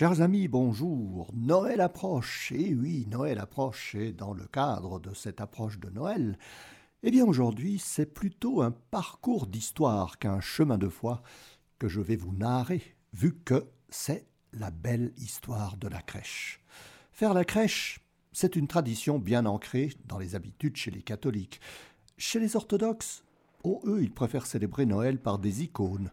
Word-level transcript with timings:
Chers 0.00 0.22
amis, 0.22 0.48
bonjour. 0.48 1.30
Noël 1.34 1.82
approche. 1.82 2.52
Et 2.52 2.74
oui, 2.74 3.06
Noël 3.10 3.38
approche. 3.38 3.94
Et 3.94 4.12
dans 4.12 4.32
le 4.32 4.46
cadre 4.46 4.98
de 4.98 5.12
cette 5.12 5.42
approche 5.42 5.78
de 5.78 5.90
Noël, 5.90 6.38
eh 7.02 7.10
bien 7.10 7.26
aujourd'hui, 7.26 7.78
c'est 7.78 8.06
plutôt 8.06 8.62
un 8.62 8.70
parcours 8.70 9.46
d'histoire 9.46 10.18
qu'un 10.18 10.40
chemin 10.40 10.78
de 10.78 10.88
foi 10.88 11.22
que 11.78 11.86
je 11.86 12.00
vais 12.00 12.16
vous 12.16 12.32
narrer, 12.32 12.80
vu 13.12 13.34
que 13.44 13.66
c'est 13.90 14.24
la 14.54 14.70
belle 14.70 15.12
histoire 15.18 15.76
de 15.76 15.88
la 15.88 16.00
crèche. 16.00 16.64
Faire 17.12 17.34
la 17.34 17.44
crèche, 17.44 18.00
c'est 18.32 18.56
une 18.56 18.68
tradition 18.68 19.18
bien 19.18 19.44
ancrée 19.44 19.92
dans 20.06 20.18
les 20.18 20.34
habitudes 20.34 20.78
chez 20.78 20.90
les 20.90 21.02
catholiques. 21.02 21.60
Chez 22.16 22.40
les 22.40 22.56
orthodoxes, 22.56 23.22
oh, 23.64 23.82
eux, 23.84 24.02
ils 24.02 24.14
préfèrent 24.14 24.46
célébrer 24.46 24.86
Noël 24.86 25.18
par 25.18 25.38
des 25.38 25.62
icônes. 25.62 26.10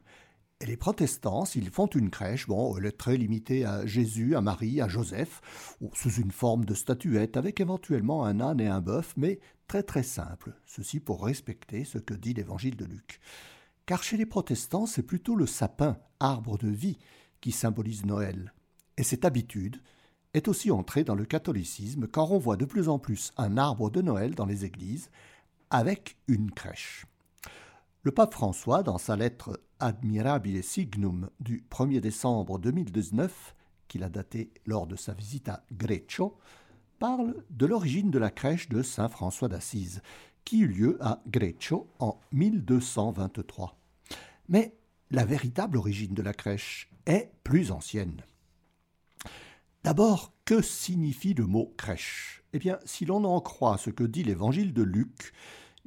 Et 0.59 0.65
les 0.65 0.77
protestants, 0.77 1.45
s'ils 1.45 1.69
font 1.69 1.85
une 1.85 2.09
crèche, 2.09 2.47
bon, 2.47 2.75
elle 2.77 2.87
est 2.87 2.97
très 2.97 3.15
limitée 3.15 3.63
à 3.63 3.85
Jésus, 3.85 4.35
à 4.35 4.41
Marie, 4.41 4.81
à 4.81 4.87
Joseph, 4.87 5.75
ou 5.81 5.91
sous 5.93 6.13
une 6.13 6.31
forme 6.31 6.65
de 6.65 6.73
statuette, 6.73 7.37
avec 7.37 7.59
éventuellement 7.59 8.25
un 8.25 8.39
âne 8.39 8.59
et 8.59 8.67
un 8.67 8.81
bœuf, 8.81 9.13
mais 9.17 9.39
très 9.67 9.83
très 9.83 10.01
simple, 10.01 10.55
ceci 10.65 10.99
pour 10.99 11.23
respecter 11.23 11.83
ce 11.83 11.99
que 11.99 12.15
dit 12.15 12.33
l'évangile 12.33 12.75
de 12.75 12.85
Luc. 12.85 13.19
Car 13.85 14.01
chez 14.01 14.17
les 14.17 14.25
protestants, 14.25 14.87
c'est 14.87 15.03
plutôt 15.03 15.35
le 15.35 15.45
sapin, 15.45 15.99
arbre 16.19 16.57
de 16.57 16.69
vie, 16.69 16.97
qui 17.39 17.51
symbolise 17.51 18.05
Noël. 18.05 18.51
Et 18.97 19.03
cette 19.03 19.25
habitude 19.25 19.79
est 20.33 20.47
aussi 20.47 20.71
entrée 20.71 21.03
dans 21.03 21.15
le 21.15 21.25
catholicisme, 21.25 22.07
car 22.07 22.31
on 22.31 22.39
voit 22.39 22.57
de 22.57 22.65
plus 22.65 22.89
en 22.89 22.97
plus 22.97 23.31
un 23.37 23.57
arbre 23.57 23.91
de 23.91 24.01
Noël 24.01 24.33
dans 24.33 24.47
les 24.47 24.65
églises, 24.65 25.11
avec 25.69 26.17
une 26.27 26.49
crèche. 26.49 27.05
Le 28.07 28.13
pape 28.13 28.35
François, 28.35 28.83
dans 28.83 28.97
sa 28.97 29.17
lettre 29.17 29.61
Admirabile 29.81 30.63
Signum 30.63 31.29
du 31.41 31.65
1er 31.69 31.99
décembre 31.99 32.57
2019, 32.57 33.53
qu'il 33.89 34.01
a 34.01 34.07
datée 34.07 34.49
lors 34.65 34.87
de 34.87 34.95
sa 34.95 35.13
visite 35.13 35.49
à 35.49 35.65
Greccio, 35.73 36.37
parle 36.99 37.43
de 37.49 37.65
l'origine 37.65 38.09
de 38.09 38.17
la 38.17 38.31
crèche 38.31 38.69
de 38.69 38.81
Saint 38.81 39.09
François 39.09 39.49
d'Assise, 39.49 40.01
qui 40.45 40.59
eut 40.59 40.69
lieu 40.69 40.97
à 41.01 41.21
Greccio 41.27 41.89
en 41.99 42.17
1223. 42.31 43.77
Mais 44.47 44.77
la 45.11 45.25
véritable 45.25 45.75
origine 45.75 46.13
de 46.13 46.21
la 46.21 46.31
crèche 46.31 46.89
est 47.07 47.33
plus 47.43 47.71
ancienne. 47.71 48.21
D'abord, 49.83 50.31
que 50.45 50.61
signifie 50.61 51.33
le 51.33 51.45
mot 51.45 51.73
crèche? 51.75 52.41
Eh 52.53 52.59
bien, 52.59 52.79
si 52.85 53.03
l'on 53.03 53.25
en 53.25 53.41
croit 53.41 53.77
ce 53.77 53.89
que 53.89 54.05
dit 54.05 54.23
l'évangile 54.23 54.73
de 54.73 54.83
Luc, 54.83 55.33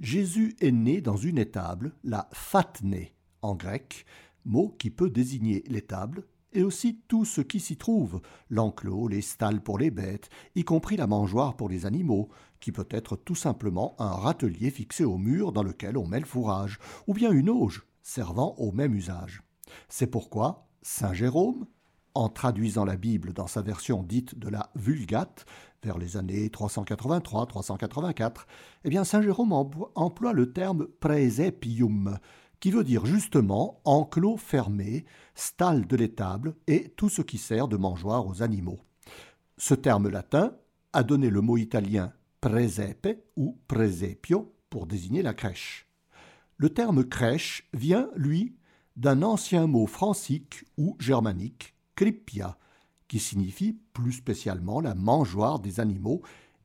Jésus 0.00 0.56
est 0.60 0.72
né 0.72 1.02
dans 1.02 1.18
une 1.18 1.36
étable, 1.36 1.92
la 2.04 2.26
fatnée 2.32 3.14
en 3.42 3.54
grec, 3.54 4.06
mot 4.46 4.74
qui 4.78 4.90
peut 4.90 5.10
désigner 5.10 5.62
l'étable, 5.66 6.24
et 6.52 6.62
aussi 6.62 7.02
tout 7.06 7.26
ce 7.26 7.42
qui 7.42 7.60
s'y 7.60 7.76
trouve, 7.76 8.22
l'enclos, 8.48 9.08
les 9.08 9.20
stalles 9.20 9.62
pour 9.62 9.78
les 9.78 9.90
bêtes, 9.90 10.30
y 10.54 10.64
compris 10.64 10.96
la 10.96 11.06
mangeoire 11.06 11.54
pour 11.54 11.68
les 11.68 11.84
animaux, 11.84 12.30
qui 12.60 12.72
peut 12.72 12.88
être 12.90 13.14
tout 13.14 13.34
simplement 13.34 13.94
un 13.98 14.10
râtelier 14.10 14.70
fixé 14.70 15.04
au 15.04 15.18
mur 15.18 15.52
dans 15.52 15.62
lequel 15.62 15.98
on 15.98 16.06
met 16.06 16.20
le 16.20 16.26
fourrage, 16.26 16.78
ou 17.06 17.12
bien 17.12 17.30
une 17.30 17.50
auge 17.50 17.86
servant 18.02 18.54
au 18.56 18.72
même 18.72 18.94
usage. 18.94 19.42
C'est 19.90 20.06
pourquoi 20.06 20.66
Saint 20.80 21.12
Jérôme, 21.12 21.66
en 22.14 22.28
traduisant 22.28 22.84
la 22.84 22.96
Bible 22.96 23.32
dans 23.32 23.46
sa 23.46 23.62
version 23.62 24.02
dite 24.02 24.38
de 24.38 24.48
la 24.48 24.70
Vulgate, 24.74 25.44
vers 25.82 25.98
les 25.98 26.16
années 26.16 26.48
383-384, 26.48 28.46
eh 28.84 28.88
bien 28.88 29.04
Saint 29.04 29.22
Jérôme 29.22 29.52
emploie 29.94 30.32
le 30.32 30.52
terme 30.52 30.86
praesepium, 31.00 32.18
qui 32.60 32.70
veut 32.70 32.84
dire 32.84 33.06
justement 33.06 33.80
enclos 33.84 34.36
fermé, 34.36 35.06
stalle 35.34 35.86
de 35.86 35.96
l'étable 35.96 36.54
et 36.66 36.90
tout 36.90 37.08
ce 37.08 37.22
qui 37.22 37.38
sert 37.38 37.68
de 37.68 37.76
mangeoire 37.76 38.26
aux 38.26 38.42
animaux. 38.42 38.80
Ce 39.56 39.74
terme 39.74 40.08
latin 40.08 40.54
a 40.92 41.02
donné 41.02 41.30
le 41.30 41.40
mot 41.40 41.56
italien 41.56 42.12
presepe 42.40 43.24
ou 43.36 43.58
presepio 43.68 44.54
pour 44.68 44.86
désigner 44.86 45.22
la 45.22 45.34
crèche. 45.34 45.86
Le 46.56 46.70
terme 46.70 47.04
crèche 47.04 47.68
vient, 47.72 48.08
lui, 48.16 48.56
d'un 48.96 49.22
ancien 49.22 49.66
mot 49.66 49.86
francique 49.86 50.64
ou 50.76 50.96
germanique, 50.98 51.74
qui 53.08 53.18
signifie 53.18 53.76
plus 53.92 54.12
spécialement 54.12 54.80
la 54.80 54.94
mangeoire 54.94 55.58
des 55.58 55.80
animaux 55.80 56.22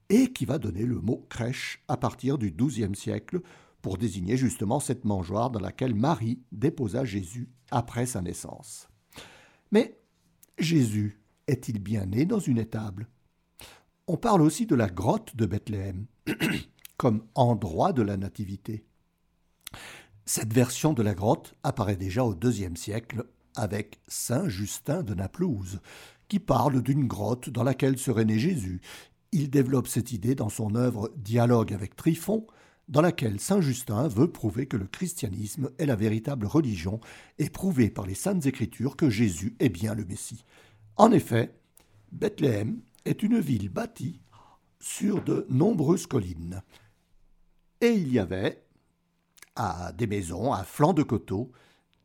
et 0.10 0.32
qui 0.32 0.46
va 0.46 0.60
donner 0.60 0.86
le 0.86 1.00
mot 1.02 1.26
crèche 1.30 1.84
à 1.88 1.98
partir 1.98 2.38
du 2.38 2.52
XIIe 2.52 2.96
siècle 2.96 3.42
pour 3.82 3.98
désigner 3.98 4.38
justement 4.38 4.80
cette 4.80 5.06
mangeoire 5.06 5.50
dans 5.50 5.60
laquelle 5.60 5.96
Marie 5.96 6.40
déposa 6.52 7.04
Jésus 7.04 7.50
après 7.72 8.06
sa 8.06 8.22
naissance. 8.22 8.88
Mais 9.72 10.00
Jésus 10.58 11.20
est-il 11.48 11.80
bien 11.80 12.06
né 12.06 12.26
dans 12.26 12.40
une 12.40 12.60
étable? 12.60 13.08
On 14.08 14.18
parle 14.18 14.42
aussi 14.42 14.66
de 14.68 14.76
la 14.76 14.90
grotte 14.90 15.36
de 15.36 15.46
Bethléem 15.46 16.06
comme 16.98 17.26
endroit 17.34 17.92
de 17.92 18.04
la 18.04 18.18
nativité. 18.18 18.86
Cette 20.26 20.54
version 20.54 20.94
de 20.94 21.04
la 21.04 21.14
grotte 21.14 21.56
apparaît 21.64 21.98
déjà 21.98 22.24
au 22.24 22.36
IIe 22.36 22.78
siècle 22.78 23.26
avec 23.56 24.00
Saint 24.08 24.48
Justin 24.48 25.04
de 25.04 25.14
Naplouse, 25.14 25.80
qui 26.28 26.40
parle 26.40 26.82
d'une 26.82 27.08
grotte 27.08 27.50
dans 27.50 27.64
laquelle 27.64 27.98
serait 27.98 28.26
né 28.26 28.40
Jésus. 28.40 28.82
Il 29.32 29.50
développe 29.50 29.88
cette 29.88 30.12
idée 30.12 30.36
dans 30.36 30.50
son 30.50 30.76
œuvre 30.76 31.12
Dialogue 31.18 31.74
avec 31.74 31.96
Trifon, 31.96 32.48
dans 32.88 33.02
laquelle 33.02 33.40
Saint 33.40 33.62
Justin 33.62 34.08
veut 34.08 34.32
prouver 34.32 34.68
que 34.68 34.78
le 34.78 34.88
christianisme 34.88 35.72
est 35.78 35.86
la 35.86 35.96
véritable 35.96 36.46
religion 36.46 37.00
et 37.40 37.50
prouver 37.50 37.90
par 37.90 38.06
les 38.06 38.16
saintes 38.16 38.46
écritures 38.46 38.96
que 38.96 39.10
Jésus 39.10 39.56
est 39.60 39.70
bien 39.70 39.96
le 39.96 40.06
Messie. 40.06 40.46
En 40.96 41.12
effet, 41.12 41.56
Bethléem 42.12 42.82
est 43.06 43.24
une 43.24 43.40
ville 43.40 43.70
bâtie 43.70 44.22
sur 44.80 45.24
de 45.24 45.46
nombreuses 45.50 46.08
collines. 46.08 46.62
Et 47.82 47.92
il 47.92 48.12
y 48.12 48.20
avait 48.20 48.64
à 49.56 49.92
des 49.94 50.08
maisons 50.08 50.54
à 50.54 50.64
flanc 50.64 50.94
de 50.94 51.04
coteaux 51.04 51.52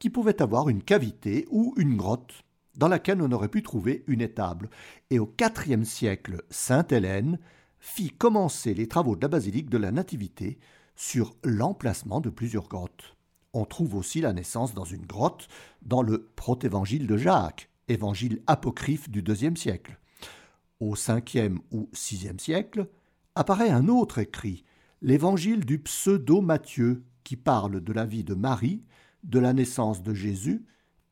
qui 0.00 0.10
pouvaient 0.10 0.42
avoir 0.42 0.68
une 0.68 0.82
cavité 0.82 1.46
ou 1.50 1.74
une 1.76 1.96
grotte 1.96 2.42
dans 2.76 2.88
laquelle 2.88 3.22
on 3.22 3.30
aurait 3.30 3.48
pu 3.48 3.62
trouver 3.62 4.02
une 4.08 4.22
étable. 4.22 4.70
Et 5.10 5.20
au 5.20 5.32
IVe 5.38 5.84
siècle, 5.84 6.42
Sainte 6.50 6.90
Hélène 6.90 7.38
fit 7.78 8.10
commencer 8.10 8.74
les 8.74 8.88
travaux 8.88 9.14
de 9.14 9.20
la 9.20 9.28
basilique 9.28 9.70
de 9.70 9.78
la 9.78 9.92
Nativité 9.92 10.58
sur 10.96 11.36
l'emplacement 11.44 12.20
de 12.20 12.30
plusieurs 12.30 12.68
grottes. 12.68 13.16
On 13.52 13.64
trouve 13.64 13.94
aussi 13.94 14.20
la 14.20 14.32
naissance 14.32 14.74
dans 14.74 14.84
une 14.84 15.06
grotte 15.06 15.48
dans 15.82 16.02
le 16.02 16.30
protévangile 16.34 17.06
de 17.06 17.16
Jacques, 17.16 17.68
évangile 17.88 18.42
apocryphe 18.46 19.10
du 19.10 19.22
IIe 19.22 19.56
siècle. 19.56 19.98
Au 20.78 20.94
5e 20.94 21.58
ou 21.72 21.90
6e 21.94 22.38
siècle 22.38 22.88
apparaît 23.34 23.70
un 23.70 23.88
autre 23.88 24.18
écrit, 24.18 24.64
l'évangile 25.02 25.64
du 25.66 25.78
pseudo-Matthieu, 25.78 27.04
qui 27.22 27.36
parle 27.36 27.80
de 27.80 27.92
la 27.92 28.06
vie 28.06 28.24
de 28.24 28.34
Marie, 28.34 28.82
de 29.24 29.38
la 29.38 29.52
naissance 29.52 30.02
de 30.02 30.14
Jésus 30.14 30.64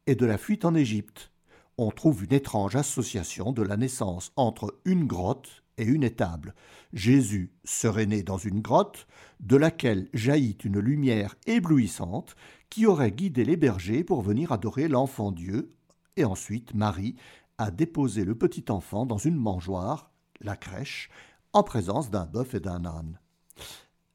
et 0.06 0.14
de 0.14 0.26
la 0.26 0.38
fuite 0.38 0.64
en 0.64 0.74
Égypte 0.74 1.32
on 1.78 1.92
trouve 1.92 2.24
une 2.24 2.32
étrange 2.32 2.74
association 2.74 3.52
de 3.52 3.62
la 3.62 3.76
naissance 3.76 4.32
entre 4.34 4.80
une 4.84 5.06
grotte 5.06 5.62
et 5.78 5.84
une 5.84 6.02
étable. 6.02 6.56
Jésus 6.92 7.52
serait 7.62 8.06
né 8.06 8.24
dans 8.24 8.36
une 8.36 8.60
grotte, 8.60 9.06
de 9.38 9.56
laquelle 9.56 10.08
jaillit 10.12 10.58
une 10.64 10.80
lumière 10.80 11.36
éblouissante 11.46 12.34
qui 12.68 12.84
aurait 12.84 13.12
guidé 13.12 13.44
les 13.44 13.56
bergers 13.56 14.02
pour 14.02 14.22
venir 14.22 14.50
adorer 14.50 14.88
l'enfant 14.88 15.30
Dieu, 15.30 15.72
et 16.16 16.24
ensuite 16.24 16.74
Marie 16.74 17.14
a 17.58 17.70
déposé 17.70 18.24
le 18.24 18.34
petit 18.34 18.64
enfant 18.70 19.06
dans 19.06 19.18
une 19.18 19.36
mangeoire, 19.36 20.10
la 20.40 20.56
crèche, 20.56 21.10
en 21.52 21.62
présence 21.62 22.10
d'un 22.10 22.26
bœuf 22.26 22.54
et 22.54 22.60
d'un 22.60 22.84
âne. 22.84 23.20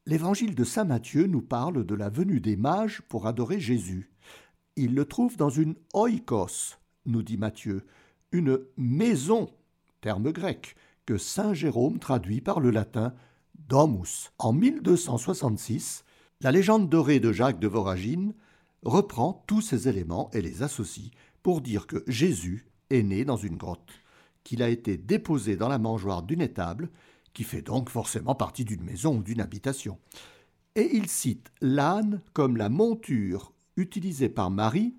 L'évangile 0.05 0.53
de 0.53 0.65
saint 0.65 0.83
Matthieu 0.83 1.27
nous 1.27 1.41
parle 1.41 1.85
de 1.85 1.95
la 1.95 2.09
venue 2.09 2.41
des 2.41 2.57
mages 2.57 3.01
pour 3.07 3.25
adorer 3.25 3.61
Jésus. 3.61 4.11
Il 4.75 4.95
le 4.95 5.05
trouve 5.05 5.37
dans 5.37 5.49
une 5.49 5.75
oikos, 5.93 6.77
nous 7.05 7.23
dit 7.23 7.37
Matthieu, 7.37 7.85
une 8.33 8.59
maison, 8.75 9.49
terme 10.01 10.33
grec, 10.33 10.75
que 11.05 11.17
saint 11.17 11.53
Jérôme 11.53 11.99
traduit 11.99 12.41
par 12.41 12.59
le 12.59 12.69
latin 12.69 13.13
domus. 13.69 14.31
En 14.39 14.51
1266, 14.51 16.03
la 16.41 16.51
légende 16.51 16.89
dorée 16.89 17.21
de 17.21 17.31
Jacques 17.31 17.59
de 17.59 17.67
Voragine 17.69 18.33
reprend 18.81 19.45
tous 19.47 19.61
ces 19.61 19.87
éléments 19.87 20.29
et 20.33 20.41
les 20.41 20.63
associe 20.63 21.11
pour 21.43 21.61
dire 21.61 21.87
que 21.87 22.03
Jésus 22.07 22.65
est 22.89 23.03
né 23.03 23.23
dans 23.23 23.37
une 23.37 23.55
grotte, 23.55 23.93
qu'il 24.43 24.63
a 24.63 24.69
été 24.69 24.97
déposé 24.97 25.55
dans 25.55 25.69
la 25.69 25.79
mangeoire 25.79 26.23
d'une 26.23 26.41
étable, 26.41 26.89
qui 27.33 27.43
fait 27.43 27.61
donc 27.61 27.89
forcément 27.89 28.35
partie 28.35 28.65
d'une 28.65 28.83
maison 28.83 29.17
ou 29.17 29.23
d'une 29.23 29.41
habitation. 29.41 29.99
Et 30.75 30.95
il 30.95 31.07
cite 31.07 31.51
l'âne 31.61 32.21
comme 32.33 32.57
la 32.57 32.69
monture 32.69 33.53
utilisée 33.77 34.29
par 34.29 34.49
Marie 34.49 34.95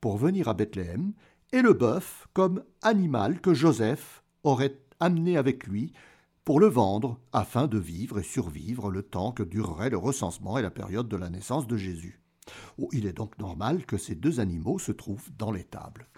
pour 0.00 0.16
venir 0.16 0.48
à 0.48 0.54
Bethléem 0.54 1.12
et 1.52 1.62
le 1.62 1.72
bœuf 1.72 2.28
comme 2.32 2.62
animal 2.82 3.40
que 3.40 3.54
Joseph 3.54 4.22
aurait 4.44 4.78
amené 4.98 5.36
avec 5.36 5.66
lui 5.66 5.92
pour 6.44 6.60
le 6.60 6.68
vendre 6.68 7.20
afin 7.32 7.66
de 7.66 7.78
vivre 7.78 8.18
et 8.18 8.22
survivre 8.22 8.90
le 8.90 9.02
temps 9.02 9.32
que 9.32 9.42
durerait 9.42 9.90
le 9.90 9.98
recensement 9.98 10.58
et 10.58 10.62
la 10.62 10.70
période 10.70 11.08
de 11.08 11.16
la 11.16 11.30
naissance 11.30 11.66
de 11.66 11.76
Jésus. 11.76 12.20
Oh, 12.78 12.88
il 12.92 13.06
est 13.06 13.12
donc 13.12 13.38
normal 13.38 13.84
que 13.84 13.98
ces 13.98 14.14
deux 14.14 14.40
animaux 14.40 14.78
se 14.78 14.92
trouvent 14.92 15.30
dans 15.38 15.52
l'étable. 15.52 16.08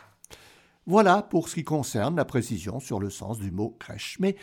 Voilà 0.86 1.22
pour 1.22 1.48
ce 1.48 1.54
qui 1.54 1.64
concerne 1.64 2.16
la 2.16 2.24
précision 2.24 2.80
sur 2.80 2.98
le 2.98 3.10
sens 3.10 3.38
du 3.38 3.50
mot 3.50 3.76
crèche. 3.78 4.16
Mais 4.20 4.36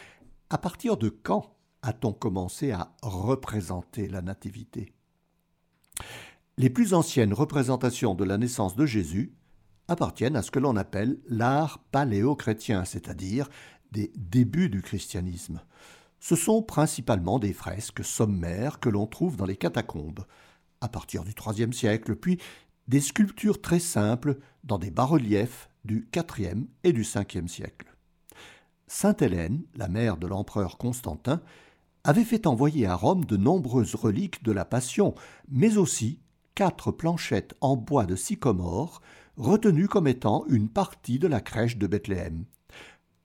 à 0.49 0.57
partir 0.57 0.97
de 0.97 1.09
quand 1.09 1.55
a-t-on 1.81 2.13
commencé 2.13 2.71
à 2.71 2.95
représenter 3.01 4.07
la 4.07 4.21
nativité? 4.21 4.93
Les 6.57 6.69
plus 6.69 6.93
anciennes 6.93 7.33
représentations 7.33 8.15
de 8.15 8.25
la 8.25 8.37
naissance 8.37 8.75
de 8.75 8.85
Jésus 8.85 9.33
appartiennent 9.87 10.35
à 10.35 10.41
ce 10.41 10.51
que 10.51 10.59
l'on 10.59 10.75
appelle 10.75 11.19
l'art 11.27 11.79
paléo-chrétien, 11.91 12.85
c'est-à-dire 12.85 13.49
des 13.91 14.11
débuts 14.15 14.69
du 14.69 14.81
christianisme. 14.81 15.61
Ce 16.19 16.35
sont 16.35 16.61
principalement 16.61 17.39
des 17.39 17.53
fresques 17.53 18.03
sommaires 18.03 18.79
que 18.79 18.89
l'on 18.89 19.07
trouve 19.07 19.37
dans 19.37 19.45
les 19.45 19.55
catacombes, 19.55 20.25
à 20.81 20.89
partir 20.89 21.23
du 21.23 21.31
IIIe 21.31 21.73
siècle, 21.73 22.15
puis 22.15 22.39
des 22.87 23.01
sculptures 23.01 23.61
très 23.61 23.79
simples 23.79 24.39
dans 24.63 24.77
des 24.77 24.91
bas-reliefs 24.91 25.69
du 25.85 26.09
IVe 26.13 26.65
et 26.83 26.91
du 26.91 27.03
Ve 27.03 27.47
siècle. 27.47 27.95
Sainte 28.91 29.21
Hélène, 29.21 29.61
la 29.75 29.87
mère 29.87 30.17
de 30.17 30.25
l'empereur 30.25 30.79
Constantin, 30.79 31.41
avait 32.03 32.23
fait 32.23 32.47
envoyer 32.47 32.87
à 32.87 32.95
Rome 32.95 33.23
de 33.23 33.37
nombreuses 33.37 33.93
reliques 33.93 34.43
de 34.43 34.51
la 34.51 34.65
Passion, 34.65 35.13
mais 35.47 35.77
aussi 35.77 36.19
quatre 36.55 36.91
planchettes 36.91 37.53
en 37.61 37.77
bois 37.77 38.07
de 38.07 38.15
sycomore, 38.15 39.01
retenues 39.37 39.87
comme 39.87 40.07
étant 40.07 40.43
une 40.49 40.69
partie 40.69 41.19
de 41.19 41.27
la 41.27 41.39
crèche 41.39 41.77
de 41.77 41.85
Bethléem. 41.85 42.45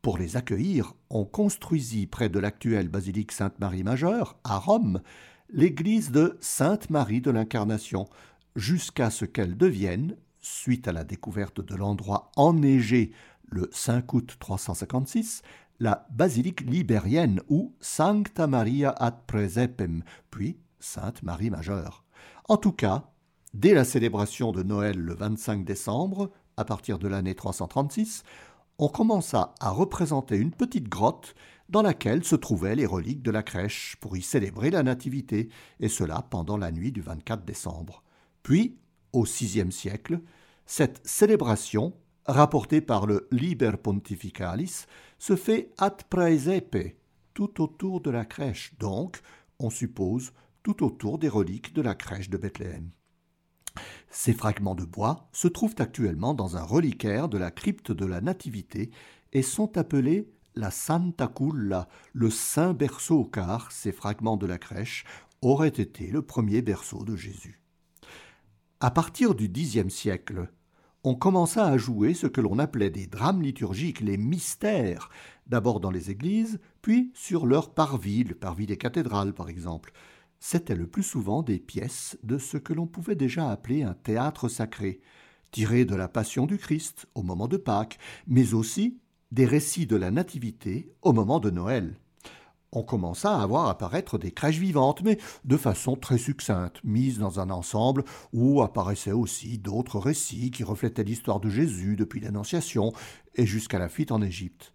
Pour 0.02 0.19
les 0.19 0.37
accueillir, 0.37 0.93
on 1.08 1.25
construisit 1.25 2.06
près 2.06 2.28
de 2.28 2.38
l'actuelle 2.38 2.88
basilique 2.88 3.32
Sainte-Marie-Majeure, 3.32 4.37
à 4.44 4.58
Rome, 4.58 5.00
l'église 5.49 6.11
de 6.11 6.37
Sainte-Marie 6.40 7.22
de 7.22 7.31
l'Incarnation, 7.31 8.06
jusqu'à 8.55 9.08
ce 9.08 9.25
qu'elle 9.25 9.56
devienne, 9.56 10.14
suite 10.43 10.88
à 10.88 10.93
la 10.93 11.05
découverte 11.05 11.62
de 11.62 11.75
l'endroit 11.75 12.31
enneigé 12.37 13.12
le 13.55 13.71
5 13.73 14.12
août 14.15 14.37
356, 14.41 15.43
la 15.79 16.06
basilique 16.11 16.62
libérienne 16.62 17.41
ou 17.49 17.73
Sancta 17.81 18.49
Maria 18.49 18.91
ad 18.91 19.15
Presepem, 19.29 20.03
puis 20.31 20.59
Sainte 20.81 21.23
Marie 21.23 21.51
Majeure. 21.51 22.05
En 22.49 22.56
tout 22.56 22.73
cas, 22.73 23.12
dès 23.55 23.73
la 23.73 23.85
célébration 23.85 24.51
de 24.51 24.65
Noël 24.65 24.99
le 24.99 25.15
25 25.15 25.65
décembre, 25.65 26.33
à 26.56 26.65
partir 26.65 26.99
de 26.99 27.06
l'année 27.06 27.37
336, 27.37 28.25
on 28.79 28.89
commença 28.89 29.55
à 29.61 29.71
représenter 29.71 30.37
une 30.37 30.50
petite 30.50 30.89
grotte 30.89 31.37
dans 31.69 31.83
laquelle 31.83 32.25
se 32.25 32.35
trouvaient 32.35 32.75
les 32.75 32.87
reliques 32.87 33.23
de 33.23 33.31
la 33.31 33.45
crèche 33.45 33.97
pour 34.00 34.17
y 34.17 34.23
célébrer 34.23 34.71
la 34.71 34.83
Nativité, 34.83 35.49
et 35.79 35.89
cela 35.89 36.27
pendant 36.29 36.57
la 36.57 36.73
nuit 36.73 36.91
du 36.91 37.03
24 37.03 37.45
décembre. 37.45 38.03
Puis, 38.43 38.79
au 39.12 39.23
VIe 39.23 39.71
siècle, 39.71 40.21
cette 40.67 41.00
célébration, 41.07 41.95
rapportée 42.26 42.81
par 42.81 43.06
le 43.06 43.29
Liber 43.31 43.73
Pontificalis, 43.82 44.87
se 45.19 45.37
fait 45.37 45.73
ad 45.79 46.03
praesepe, 46.09 46.97
tout 47.35 47.61
autour 47.61 48.00
de 48.00 48.11
la 48.11 48.25
crèche, 48.25 48.75
donc, 48.79 49.21
on 49.59 49.71
suppose, 49.71 50.32
tout 50.62 50.85
autour 50.85 51.19
des 51.19 51.29
reliques 51.29 51.75
de 51.75 51.82
la 51.82 51.94
crèche 51.94 52.31
de 52.31 52.37
Bethléem. 52.37 52.91
Ces 54.11 54.32
fragments 54.32 54.76
de 54.76 54.85
bois 54.85 55.29
se 55.32 55.49
trouvent 55.49 55.75
actuellement 55.79 56.35
dans 56.35 56.56
un 56.56 56.62
reliquaire 56.62 57.29
de 57.29 57.38
la 57.38 57.50
crypte 57.50 57.91
de 57.91 58.06
la 58.06 58.21
Nativité 58.21 58.91
et 59.32 59.43
sont 59.43 59.76
appelés 59.76 60.31
la 60.55 60.71
Santa 60.71 61.26
Culla, 61.26 61.88
le 62.12 62.31
saint 62.31 62.73
berceau, 62.73 63.25
car 63.25 63.73
ces 63.73 63.91
fragments 63.91 64.37
de 64.37 64.47
la 64.47 64.59
crèche 64.59 65.05
auraient 65.43 65.69
été 65.69 66.06
le 66.06 66.23
premier 66.23 66.62
berceau 66.62 67.05
de 67.05 67.17
Jésus. 67.17 67.61
À 68.81 68.91
partir 68.91 69.35
du 69.35 69.49
Xe 69.49 69.88
siècle, 69.88 70.49
on 71.05 71.15
commença 71.15 71.67
à 71.67 71.77
jouer 71.77 72.15
ce 72.15 72.27
que 72.27 72.41
l'on 72.41 72.59
appelait 72.59 72.91
des 72.91 73.06
drames 73.06 73.43
liturgiques, 73.43 74.01
les 74.01 74.17
mystères, 74.17 75.11
d'abord 75.47 75.79
dans 75.79 75.91
les 75.91 76.11
églises, 76.11 76.59
puis 76.81 77.12
sur 77.15 77.45
leur 77.45 77.75
parvis, 77.75 78.25
le 78.25 78.35
parvis 78.35 78.67
des 78.67 78.79
cathédrales 78.79 79.35
par 79.35 79.51
exemple. 79.51 79.93
C'étaient 80.41 80.75
le 80.75 80.87
plus 80.87 81.03
souvent 81.03 81.43
des 81.43 81.59
pièces 81.59 82.19
de 82.23 82.39
ce 82.39 82.56
que 82.56 82.73
l'on 82.73 82.87
pouvait 82.87 83.17
déjà 83.17 83.51
appeler 83.51 83.83
un 83.83 83.95
théâtre 83.95 84.49
sacré, 84.49 85.03
tirées 85.51 85.85
de 85.85 85.95
la 85.95 86.09
Passion 86.09 86.47
du 86.47 86.56
Christ 86.56 87.07
au 87.15 87.23
moment 87.23 87.49
de 87.49 87.59
Pâques, 87.59 87.99
mais 88.27 88.55
aussi 88.55 88.99
des 89.31 89.45
récits 89.45 89.87
de 89.87 89.97
la 89.97 90.11
Nativité 90.11 90.91
au 91.03 91.12
moment 91.12 91.39
de 91.39 91.50
Noël 91.50 91.99
on 92.75 92.82
commença 92.82 93.41
à 93.41 93.47
voir 93.47 93.69
apparaître 93.69 94.19
des 94.19 94.31
crèches 94.31 94.59
vivantes, 94.59 95.03
mais 95.03 95.19
de 95.44 95.56
façon 95.56 95.97
très 95.97 96.19
succincte, 96.19 96.81
mises 96.85 97.19
dans 97.19 97.41
un 97.41 97.50
ensemble 97.50 98.05
où 98.32 98.62
apparaissaient 98.62 99.12
aussi 99.12 99.59
d'autres 99.59 99.99
récits 99.99 100.50
qui 100.50 100.65
reflétaient 100.65 101.05
l'histoire 101.05 101.41
de 101.41 101.49
Jésus 101.49 101.97
depuis 101.97 102.21
l'Annonciation 102.21 102.93
et 103.35 103.47
jusqu'à 103.47 103.79
la 103.79 103.88
fuite 103.88 104.12
en 104.12 104.23
Égypte. 104.23 104.73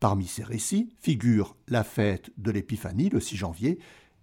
Parmi 0.00 0.26
ces 0.26 0.42
récits 0.42 0.94
figure 1.00 1.56
la 1.68 1.84
fête 1.84 2.30
de 2.36 2.50
l'Épiphanie 2.50 3.08
le 3.08 3.20
6 3.20 3.36
janvier, 3.36 3.78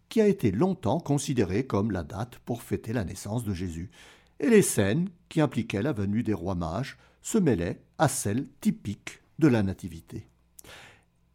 qui 0.10 0.22
a 0.22 0.28
été 0.28 0.52
longtemps 0.52 1.00
considérée 1.00 1.66
comme 1.66 1.92
la 1.92 2.04
date 2.04 2.40
pour 2.40 2.64
fêter 2.64 2.94
la 2.94 3.06
naissance 3.06 3.44
de 3.44 3.54
Jésus, 3.54 3.90
et 4.40 4.50
les 4.50 4.62
scènes 4.62 5.10
qui 5.30 5.40
impliquaient 5.40 5.82
la 5.82 5.94
venue 5.94 6.24
des 6.24 6.34
rois 6.34 6.56
mages 6.56 6.98
se 7.22 7.38
mêlaient 7.38 7.82
à 7.98 8.08
celles 8.08 8.48
typiques 8.62 9.22
de 9.38 9.48
la 9.48 9.64
Nativité. 9.64 10.28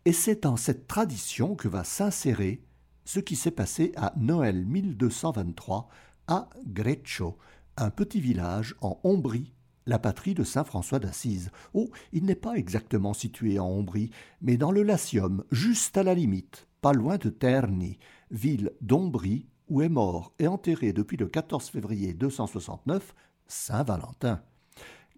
Et 0.06 0.12
c'est 0.12 0.42
dans 0.42 0.56
cette 0.56 0.86
tradition 0.86 1.54
que 1.54 1.66
va 1.66 1.82
s'insérer 1.82 2.62
ce 3.06 3.20
qui 3.20 3.36
s'est 3.36 3.50
passé 3.50 3.92
à 3.96 4.12
Noël 4.18 4.66
1223 4.66 5.88
à 6.26 6.50
Greccio, 6.66 7.38
un 7.78 7.88
petit 7.90 8.20
village 8.20 8.76
en 8.82 9.00
Ombrie, 9.02 9.54
la 9.86 9.98
patrie 9.98 10.34
de 10.34 10.44
saint 10.44 10.64
François 10.64 10.98
d'Assise. 10.98 11.50
Oh, 11.72 11.90
il 12.12 12.24
n'est 12.24 12.34
pas 12.34 12.56
exactement 12.56 13.14
situé 13.14 13.58
en 13.58 13.66
Ombrie, 13.66 14.10
mais 14.42 14.58
dans 14.58 14.72
le 14.72 14.82
Latium, 14.82 15.42
juste 15.50 15.96
à 15.96 16.02
la 16.02 16.14
limite, 16.14 16.66
pas 16.82 16.92
loin 16.92 17.16
de 17.16 17.30
Terni, 17.30 17.98
ville 18.30 18.72
d'Ombrie 18.82 19.46
où 19.68 19.80
est 19.80 19.88
mort 19.88 20.34
et 20.38 20.46
enterré 20.46 20.92
depuis 20.92 21.16
le 21.16 21.28
14 21.28 21.70
février 21.70 22.12
269 22.12 23.14
Saint 23.46 23.84
Valentin. 23.84 24.42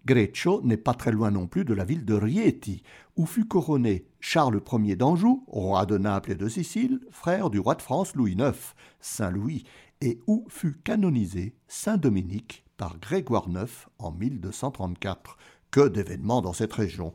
Greccio 0.05 0.61
n'est 0.63 0.77
pas 0.77 0.93
très 0.93 1.11
loin 1.11 1.31
non 1.31 1.47
plus 1.47 1.65
de 1.65 1.73
la 1.73 1.83
ville 1.83 2.05
de 2.05 2.13
Rieti, 2.13 2.83
où 3.15 3.25
fut 3.25 3.47
couronné 3.47 4.07
Charles 4.19 4.61
Ier 4.71 4.95
d'Anjou, 4.95 5.43
roi 5.47 5.85
de 5.85 5.97
Naples 5.97 6.31
et 6.31 6.35
de 6.35 6.47
Sicile, 6.47 7.01
frère 7.11 7.49
du 7.49 7.59
roi 7.59 7.75
de 7.75 7.81
France 7.81 8.15
Louis 8.15 8.33
IX, 8.33 8.75
Saint 8.99 9.31
Louis, 9.31 9.63
et 10.01 10.19
où 10.27 10.45
fut 10.49 10.77
canonisé 10.83 11.55
Saint 11.67 11.97
Dominique 11.97 12.65
par 12.77 12.99
Grégoire 12.99 13.47
IX 13.49 13.87
en 13.99 14.11
1234. 14.11 15.37
Que 15.71 15.87
d'événements 15.87 16.41
dans 16.41 16.53
cette 16.53 16.73
région. 16.73 17.13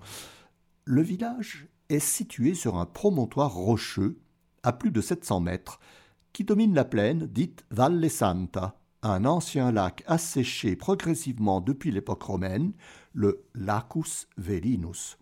Le 0.85 1.01
village 1.01 1.69
est 1.89 2.01
situé 2.01 2.55
sur 2.55 2.77
un 2.77 2.87
promontoire 2.87 3.55
rocheux 3.55 4.19
à 4.63 4.73
plus 4.73 4.91
de 4.91 5.01
700 5.01 5.41
mètres 5.41 5.81
qui 6.33 6.45
domine 6.45 6.75
la 6.75 6.85
plaine 6.85 7.27
dite 7.27 7.65
Valle 7.71 8.09
Santa, 8.11 8.79
un 9.03 9.25
ancien 9.25 9.73
lac 9.73 10.05
asséché 10.07 10.77
progressivement 10.77 11.61
depuis 11.61 11.91
l'époque 11.91 12.23
romaine, 12.23 12.73
le 13.13 13.45
Lacus 13.55 14.29
Velinus. 14.37 15.19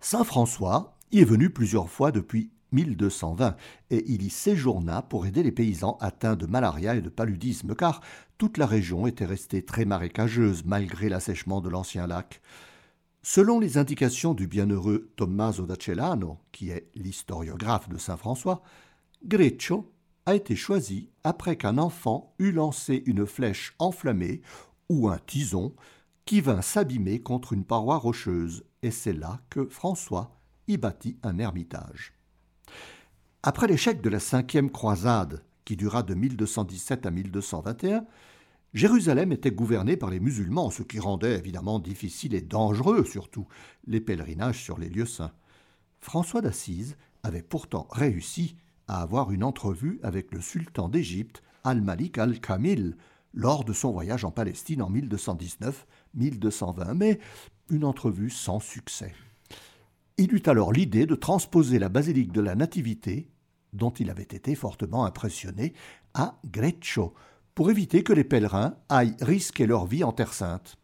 Saint 0.00 0.24
François 0.24 0.96
y 1.12 1.20
est 1.20 1.24
venu 1.24 1.50
plusieurs 1.50 1.88
fois 1.88 2.12
depuis 2.12 2.50
1220 2.72 3.56
et 3.90 4.04
il 4.08 4.22
y 4.22 4.30
séjourna 4.30 5.02
pour 5.02 5.26
aider 5.26 5.42
les 5.42 5.52
paysans 5.52 5.96
atteints 6.00 6.36
de 6.36 6.46
malaria 6.46 6.94
et 6.94 7.00
de 7.00 7.08
paludisme 7.08 7.74
car 7.74 8.02
toute 8.36 8.58
la 8.58 8.66
région 8.66 9.06
était 9.06 9.24
restée 9.24 9.64
très 9.64 9.84
marécageuse 9.84 10.64
malgré 10.64 11.08
l'assèchement 11.08 11.60
de 11.60 11.68
l'ancien 11.68 12.06
lac. 12.06 12.42
Selon 13.22 13.58
les 13.58 13.78
indications 13.78 14.34
du 14.34 14.46
bienheureux 14.46 15.10
Tommaso 15.16 15.66
da 15.66 15.74
Celano, 15.78 16.38
qui 16.52 16.70
est 16.70 16.88
l'historiographe 16.94 17.88
de 17.88 17.98
Saint 17.98 18.16
François, 18.16 18.62
Greccio 19.24 19.90
a 20.28 20.34
été 20.34 20.56
choisi 20.56 21.08
après 21.24 21.56
qu'un 21.56 21.78
enfant 21.78 22.34
eut 22.38 22.52
lancé 22.52 23.02
une 23.06 23.24
flèche 23.24 23.74
enflammée 23.78 24.42
ou 24.90 25.08
un 25.08 25.16
tison 25.16 25.74
qui 26.26 26.42
vint 26.42 26.60
s'abîmer 26.60 27.22
contre 27.22 27.54
une 27.54 27.64
paroi 27.64 27.96
rocheuse, 27.96 28.62
et 28.82 28.90
c'est 28.90 29.14
là 29.14 29.40
que 29.48 29.64
François 29.64 30.38
y 30.66 30.76
bâtit 30.76 31.16
un 31.22 31.38
ermitage. 31.38 32.12
Après 33.42 33.66
l'échec 33.66 34.02
de 34.02 34.10
la 34.10 34.20
cinquième 34.20 34.70
croisade, 34.70 35.42
qui 35.64 35.76
dura 35.76 36.02
de 36.02 36.12
1217 36.12 37.06
à 37.06 37.10
1221, 37.10 38.04
Jérusalem 38.74 39.32
était 39.32 39.50
gouvernée 39.50 39.96
par 39.96 40.10
les 40.10 40.20
musulmans, 40.20 40.70
ce 40.70 40.82
qui 40.82 41.00
rendait 41.00 41.38
évidemment 41.38 41.78
difficile 41.78 42.34
et 42.34 42.42
dangereux 42.42 43.06
surtout 43.06 43.46
les 43.86 44.02
pèlerinages 44.02 44.62
sur 44.62 44.78
les 44.78 44.90
lieux 44.90 45.06
saints. 45.06 45.32
François 46.00 46.42
d'Assise 46.42 46.98
avait 47.22 47.40
pourtant 47.40 47.88
réussi 47.90 48.56
à 48.88 49.02
avoir 49.02 49.30
une 49.30 49.44
entrevue 49.44 50.00
avec 50.02 50.32
le 50.32 50.40
sultan 50.40 50.88
d'Égypte, 50.88 51.42
Al-Malik 51.62 52.18
al-Kamil, 52.18 52.96
lors 53.34 53.64
de 53.64 53.72
son 53.72 53.92
voyage 53.92 54.24
en 54.24 54.30
Palestine 54.30 54.82
en 54.82 54.90
1219-1220, 54.90 56.94
mais 56.94 57.20
une 57.70 57.84
entrevue 57.84 58.30
sans 58.30 58.58
succès. 58.58 59.12
Il 60.16 60.34
eut 60.34 60.42
alors 60.46 60.72
l'idée 60.72 61.06
de 61.06 61.14
transposer 61.14 61.78
la 61.78 61.88
basilique 61.88 62.32
de 62.32 62.40
la 62.40 62.56
Nativité, 62.56 63.30
dont 63.72 63.90
il 63.90 64.10
avait 64.10 64.22
été 64.22 64.54
fortement 64.54 65.04
impressionné, 65.04 65.74
à 66.14 66.40
Greccio, 66.46 67.14
pour 67.54 67.70
éviter 67.70 68.02
que 68.02 68.12
les 68.12 68.24
pèlerins 68.24 68.74
aillent 68.88 69.16
risquer 69.20 69.66
leur 69.66 69.86
vie 69.86 70.04
en 70.04 70.12
Terre 70.12 70.32
sainte. 70.32 70.76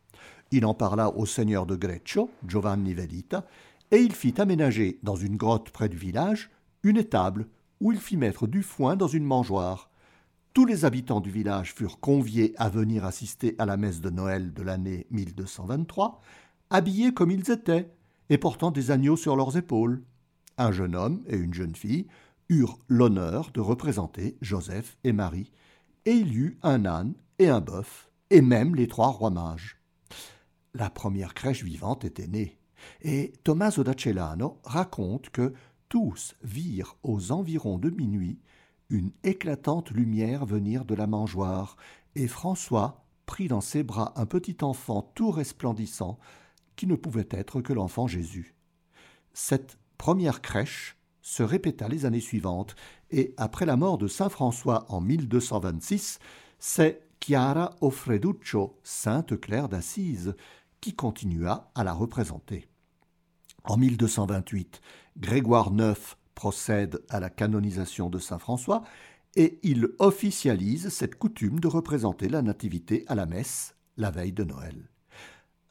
Il 0.51 0.67
en 0.67 0.75
parla 0.75 1.11
au 1.17 1.27
seigneur 1.27 1.67
de 1.67 1.75
Greccio, 1.75 2.31
Giovanni 2.47 2.95
Velita, 2.95 3.47
et 3.91 3.99
il 3.99 4.13
fit 4.13 4.41
aménager 4.41 4.99
dans 5.03 5.17
une 5.17 5.37
grotte 5.37 5.71
près 5.71 5.89
du 5.89 5.97
village 5.97 6.51
une 6.83 6.97
étable 6.97 7.49
où 7.81 7.93
il 7.93 7.99
fit 7.99 8.16
mettre 8.16 8.47
du 8.47 8.62
foin 8.62 8.97
dans 8.97 9.09
une 9.09 9.25
mangeoire. 9.25 9.90
Tous 10.52 10.66
les 10.66 10.85
habitants 10.85 11.21
du 11.21 11.31
village 11.31 11.75
furent 11.75 12.00
conviés 12.00 12.54
à 12.57 12.69
venir 12.69 13.04
assister 13.04 13.57
à 13.59 13.66
la 13.66 13.76
messe 13.76 14.00
de 14.00 14.11
Noël 14.11 14.52
de 14.52 14.62
l'année 14.62 15.07
1223, 15.11 16.21
habillés 16.71 17.12
comme 17.12 17.31
ils 17.31 17.50
étaient 17.50 17.90
et 18.31 18.38
portant 18.38 18.71
des 18.71 18.90
agneaux 18.90 19.16
sur 19.16 19.37
leurs 19.37 19.57
épaules. 19.57 20.02
Un 20.57 20.71
jeune 20.71 20.95
homme 20.95 21.23
et 21.26 21.37
une 21.37 21.54
jeune 21.54 21.75
fille 21.75 22.07
eurent 22.49 22.78
l'honneur 22.88 23.50
de 23.52 23.61
représenter 23.61 24.37
Joseph 24.40 24.97
et 25.04 25.12
Marie, 25.12 25.50
et 26.07 26.12
il 26.12 26.33
y 26.33 26.37
eut 26.37 26.59
un 26.62 26.85
âne 26.85 27.14
et 27.38 27.49
un 27.49 27.61
bœuf, 27.61 28.11
et 28.31 28.43
même 28.43 28.75
les 28.75 28.87
trois 28.87 29.09
rois 29.09 29.31
mages. 29.31 29.81
La 30.75 30.90
première 30.90 31.35
crèche 31.35 31.64
vivante 31.64 32.04
était 32.04 32.26
née, 32.26 32.59
et 33.02 33.33
Tommaso 33.45 33.83
da 33.85 33.95
Celano 33.97 34.61
raconte 34.64 35.31
que 35.31 35.54
tous 35.95 36.35
virent 36.43 36.97
aux 37.05 37.31
environs 37.31 37.79
de 37.79 37.89
minuit 37.89 38.41
une 38.91 39.13
éclatante 39.23 39.93
lumière 39.93 40.45
venir 40.45 40.85
de 40.85 40.97
la 40.97 41.07
mangeoire, 41.07 41.77
et 42.17 42.27
François 42.27 43.05
prit 43.27 43.47
dans 43.47 43.61
ses 43.61 43.85
bras 43.85 44.13
un 44.17 44.27
petit 44.27 44.57
enfant 44.63 45.13
tout 45.15 45.31
resplendissant, 45.31 46.19
qui 46.75 46.89
ne 46.89 46.97
pouvait 46.97 47.29
être 47.31 47.61
que 47.61 47.73
l'enfant 47.73 48.09
Jésus. 48.09 48.57
Cette 49.35 49.79
première 49.97 50.43
crèche 50.43 50.97
se 51.23 51.45
répéta 51.45 51.87
les 51.87 52.07
années 52.07 52.19
suivantes, 52.19 52.75
et 53.13 53.33
après 53.37 53.65
la 53.65 53.77
mort 53.77 53.97
de 53.97 54.09
saint 54.09 54.31
François 54.31 54.87
en 54.89 55.01
1226, 55.01 56.19
c'est 56.59 57.07
Chiara 57.21 57.71
Offreduccio, 57.81 58.81
Sainte 58.83 59.41
Claire 59.41 59.69
d'Assise, 59.69 60.35
qui 60.81 60.97
continua 60.97 61.71
à 61.77 61.85
la 61.85 61.93
représenter. 61.93 62.67
En 63.63 63.77
1228, 63.77 64.83
Grégoire 65.18 65.73
IX 65.73 66.16
procède 66.35 67.02
à 67.09 67.21
la 67.21 67.30
canonisation 67.30 68.11
de 68.11 68.18
saint 68.18 68.38
François 68.38 68.83
et 69.37 69.59
il 69.62 69.88
officialise 69.99 70.88
cette 70.88 71.16
coutume 71.16 71.61
de 71.61 71.68
représenter 71.68 72.28
la 72.28 72.42
Nativité 72.42 73.04
à 73.09 73.14
la 73.14 73.26
messe 73.26 73.75
la 73.97 74.11
veille 74.11 74.33
de 74.33 74.44
Noël. 74.44 74.90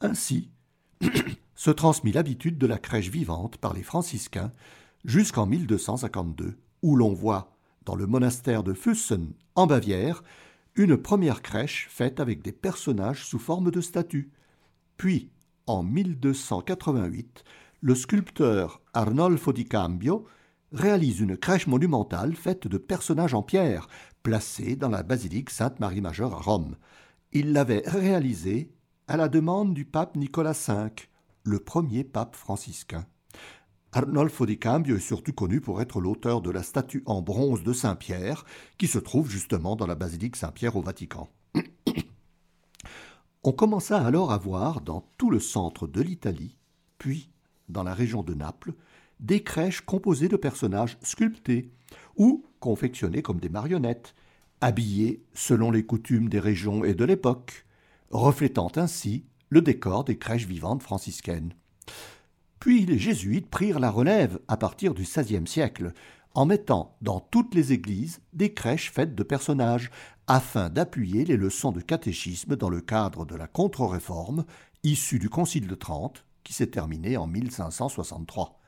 Ainsi 0.00 0.50
se 1.54 1.70
transmit 1.70 2.12
l'habitude 2.12 2.58
de 2.58 2.66
la 2.66 2.78
crèche 2.78 3.10
vivante 3.10 3.58
par 3.58 3.74
les 3.74 3.82
franciscains 3.82 4.52
jusqu'en 5.04 5.46
1252, 5.46 6.56
où 6.82 6.96
l'on 6.96 7.12
voit, 7.12 7.56
dans 7.84 7.94
le 7.94 8.06
monastère 8.06 8.62
de 8.62 8.72
Füssen, 8.72 9.34
en 9.54 9.66
Bavière, 9.66 10.22
une 10.74 10.96
première 10.96 11.42
crèche 11.42 11.88
faite 11.90 12.18
avec 12.18 12.42
des 12.42 12.52
personnages 12.52 13.24
sous 13.24 13.38
forme 13.38 13.70
de 13.70 13.80
statues. 13.80 14.32
Puis, 14.96 15.30
en 15.66 15.82
1288, 15.82 17.44
le 17.84 17.94
sculpteur 17.94 18.80
Arnolfo 18.94 19.52
di 19.52 19.66
Cambio 19.66 20.24
réalise 20.72 21.20
une 21.20 21.36
crèche 21.36 21.66
monumentale 21.66 22.34
faite 22.34 22.66
de 22.66 22.78
personnages 22.78 23.34
en 23.34 23.42
pierre, 23.42 23.88
placés 24.22 24.74
dans 24.74 24.88
la 24.88 25.02
basilique 25.02 25.50
Sainte-Marie-Majeure 25.50 26.32
à 26.32 26.38
Rome. 26.38 26.76
Il 27.32 27.52
l'avait 27.52 27.82
réalisée 27.84 28.72
à 29.06 29.18
la 29.18 29.28
demande 29.28 29.74
du 29.74 29.84
pape 29.84 30.16
Nicolas 30.16 30.58
V, 30.66 30.92
le 31.42 31.58
premier 31.58 32.04
pape 32.04 32.36
franciscain. 32.36 33.04
Arnolfo 33.92 34.46
di 34.46 34.58
Cambio 34.58 34.96
est 34.96 35.00
surtout 35.00 35.34
connu 35.34 35.60
pour 35.60 35.82
être 35.82 36.00
l'auteur 36.00 36.40
de 36.40 36.50
la 36.50 36.62
statue 36.62 37.02
en 37.04 37.20
bronze 37.20 37.64
de 37.64 37.74
Saint-Pierre, 37.74 38.46
qui 38.78 38.86
se 38.86 38.98
trouve 38.98 39.28
justement 39.28 39.76
dans 39.76 39.86
la 39.86 39.94
basilique 39.94 40.36
Saint-Pierre 40.36 40.76
au 40.76 40.80
Vatican. 40.80 41.28
On 43.44 43.52
commença 43.52 44.02
alors 44.02 44.32
à 44.32 44.38
voir 44.38 44.80
dans 44.80 45.06
tout 45.18 45.28
le 45.28 45.38
centre 45.38 45.86
de 45.86 46.00
l'Italie, 46.00 46.56
puis 46.96 47.33
dans 47.68 47.82
la 47.82 47.94
région 47.94 48.22
de 48.22 48.34
Naples, 48.34 48.74
des 49.20 49.42
crèches 49.42 49.80
composées 49.80 50.28
de 50.28 50.36
personnages 50.36 50.98
sculptés 51.02 51.70
ou 52.16 52.44
confectionnés 52.60 53.22
comme 53.22 53.40
des 53.40 53.48
marionnettes, 53.48 54.14
habillés 54.60 55.22
selon 55.34 55.70
les 55.70 55.84
coutumes 55.84 56.28
des 56.28 56.40
régions 56.40 56.84
et 56.84 56.94
de 56.94 57.04
l'époque, 57.04 57.66
reflétant 58.10 58.70
ainsi 58.76 59.24
le 59.48 59.60
décor 59.60 60.04
des 60.04 60.18
crèches 60.18 60.46
vivantes 60.46 60.82
franciscaines. 60.82 61.52
Puis 62.60 62.86
les 62.86 62.98
jésuites 62.98 63.50
prirent 63.50 63.78
la 63.78 63.90
relève 63.90 64.38
à 64.48 64.56
partir 64.56 64.94
du 64.94 65.02
XVIe 65.02 65.46
siècle, 65.46 65.92
en 66.34 66.46
mettant 66.46 66.96
dans 67.02 67.20
toutes 67.20 67.54
les 67.54 67.72
églises 67.72 68.20
des 68.32 68.54
crèches 68.54 68.90
faites 68.90 69.14
de 69.14 69.22
personnages, 69.22 69.90
afin 70.26 70.70
d'appuyer 70.70 71.24
les 71.24 71.36
leçons 71.36 71.72
de 71.72 71.80
catéchisme 71.80 72.56
dans 72.56 72.70
le 72.70 72.80
cadre 72.80 73.26
de 73.26 73.36
la 73.36 73.46
contre-réforme 73.46 74.44
issue 74.82 75.18
du 75.18 75.28
Concile 75.28 75.68
de 75.68 75.74
Trente, 75.74 76.24
qui 76.44 76.52
s'est 76.52 76.68
terminé 76.68 77.16
en 77.16 77.26
1563. 77.26 78.60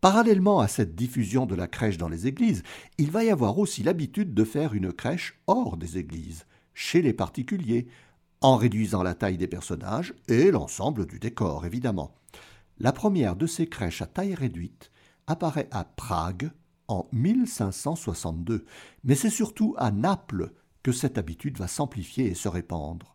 Parallèlement 0.00 0.60
à 0.60 0.68
cette 0.68 0.94
diffusion 0.94 1.46
de 1.46 1.54
la 1.54 1.66
crèche 1.66 1.98
dans 1.98 2.08
les 2.08 2.26
églises, 2.26 2.62
il 2.98 3.10
va 3.10 3.24
y 3.24 3.30
avoir 3.30 3.58
aussi 3.58 3.82
l'habitude 3.82 4.34
de 4.34 4.44
faire 4.44 4.74
une 4.74 4.92
crèche 4.92 5.40
hors 5.46 5.76
des 5.76 5.98
églises, 5.98 6.46
chez 6.74 7.02
les 7.02 7.14
particuliers, 7.14 7.86
en 8.40 8.56
réduisant 8.56 9.02
la 9.02 9.14
taille 9.14 9.38
des 9.38 9.46
personnages 9.46 10.14
et 10.28 10.50
l'ensemble 10.50 11.06
du 11.06 11.18
décor, 11.18 11.64
évidemment. 11.64 12.14
La 12.78 12.92
première 12.92 13.36
de 13.36 13.46
ces 13.46 13.66
crèches 13.66 14.02
à 14.02 14.06
taille 14.06 14.34
réduite 14.34 14.90
apparaît 15.26 15.68
à 15.70 15.84
Prague 15.84 16.50
en 16.88 17.08
1562, 17.12 18.66
mais 19.04 19.14
c'est 19.14 19.30
surtout 19.30 19.74
à 19.78 19.90
Naples 19.90 20.52
que 20.82 20.92
cette 20.92 21.16
habitude 21.16 21.56
va 21.56 21.68
s'amplifier 21.68 22.26
et 22.26 22.34
se 22.34 22.48
répandre. 22.48 23.13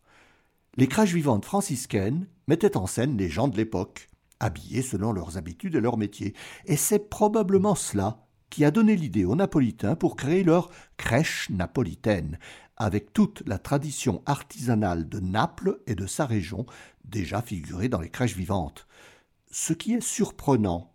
Les 0.79 0.87
crèches 0.87 1.13
vivantes 1.13 1.43
franciscaines 1.43 2.25
mettaient 2.47 2.77
en 2.77 2.87
scène 2.87 3.17
les 3.17 3.27
gens 3.27 3.49
de 3.49 3.57
l'époque, 3.57 4.07
habillés 4.39 4.81
selon 4.81 5.11
leurs 5.11 5.37
habitudes 5.37 5.75
et 5.75 5.81
leurs 5.81 5.97
métiers, 5.97 6.33
et 6.67 6.77
c'est 6.77 7.09
probablement 7.09 7.75
cela 7.75 8.25
qui 8.49 8.63
a 8.63 8.71
donné 8.71 8.95
l'idée 8.95 9.25
aux 9.25 9.35
Napolitains 9.35 9.97
pour 9.97 10.15
créer 10.15 10.41
leur 10.45 10.69
crèche 10.95 11.49
napolitaine, 11.49 12.39
avec 12.77 13.11
toute 13.11 13.43
la 13.45 13.57
tradition 13.57 14.23
artisanale 14.25 15.09
de 15.09 15.19
Naples 15.19 15.81
et 15.85 15.95
de 15.95 16.07
sa 16.07 16.25
région 16.25 16.65
déjà 17.03 17.41
figurée 17.41 17.89
dans 17.89 17.99
les 17.99 18.09
crèches 18.09 18.37
vivantes. 18.37 18.87
Ce 19.51 19.73
qui 19.73 19.91
est 19.91 20.01
surprenant, 20.01 20.93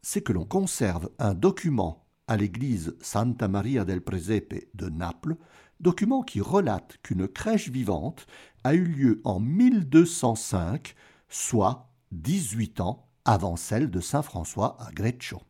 c'est 0.00 0.22
que 0.22 0.32
l'on 0.32 0.44
conserve 0.44 1.10
un 1.18 1.34
document 1.34 2.03
à 2.26 2.36
l'église 2.36 2.96
Santa 3.00 3.48
Maria 3.48 3.84
del 3.84 4.00
Presepe 4.00 4.68
de 4.74 4.88
Naples, 4.88 5.36
document 5.80 6.22
qui 6.22 6.40
relate 6.40 6.98
qu'une 7.02 7.28
crèche 7.28 7.68
vivante 7.68 8.26
a 8.62 8.74
eu 8.74 8.84
lieu 8.84 9.20
en 9.24 9.40
1205, 9.40 10.94
soit 11.28 11.90
18 12.12 12.80
ans 12.80 13.06
avant 13.24 13.56
celle 13.56 13.90
de 13.90 14.00
Saint 14.00 14.22
François 14.22 14.76
à 14.80 14.90
Greccio. 14.92 15.40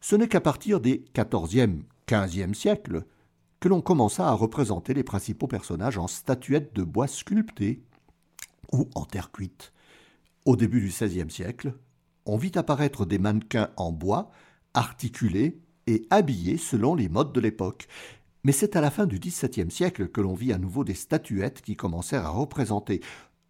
Ce 0.00 0.16
n'est 0.16 0.28
qu'à 0.28 0.40
partir 0.40 0.80
des 0.80 1.04
XIVe, 1.14 1.82
XVe 2.06 2.54
siècles 2.54 3.04
que 3.60 3.68
l'on 3.68 3.80
commença 3.80 4.28
à 4.28 4.32
représenter 4.32 4.94
les 4.94 5.02
principaux 5.02 5.48
personnages 5.48 5.98
en 5.98 6.06
statuettes 6.06 6.74
de 6.74 6.84
bois 6.84 7.08
sculptées 7.08 7.82
ou 8.72 8.88
en 8.94 9.04
terre 9.04 9.32
cuite. 9.32 9.72
Au 10.44 10.56
début 10.56 10.80
du 10.80 10.88
XVIe 10.88 11.30
siècle, 11.30 11.74
on 12.24 12.36
vit 12.36 12.52
apparaître 12.54 13.04
des 13.04 13.18
mannequins 13.18 13.70
en 13.76 13.90
bois, 13.90 14.30
articulés 14.78 15.58
et 15.88 16.06
habillés 16.08 16.56
selon 16.56 16.94
les 16.94 17.08
modes 17.08 17.32
de 17.32 17.40
l'époque. 17.40 17.88
Mais 18.44 18.52
c'est 18.52 18.76
à 18.76 18.80
la 18.80 18.92
fin 18.92 19.06
du 19.06 19.18
XVIIe 19.18 19.72
siècle 19.72 20.08
que 20.08 20.20
l'on 20.20 20.34
vit 20.34 20.52
à 20.52 20.58
nouveau 20.58 20.84
des 20.84 20.94
statuettes 20.94 21.62
qui 21.62 21.74
commencèrent 21.74 22.26
à 22.26 22.30
représenter 22.30 23.00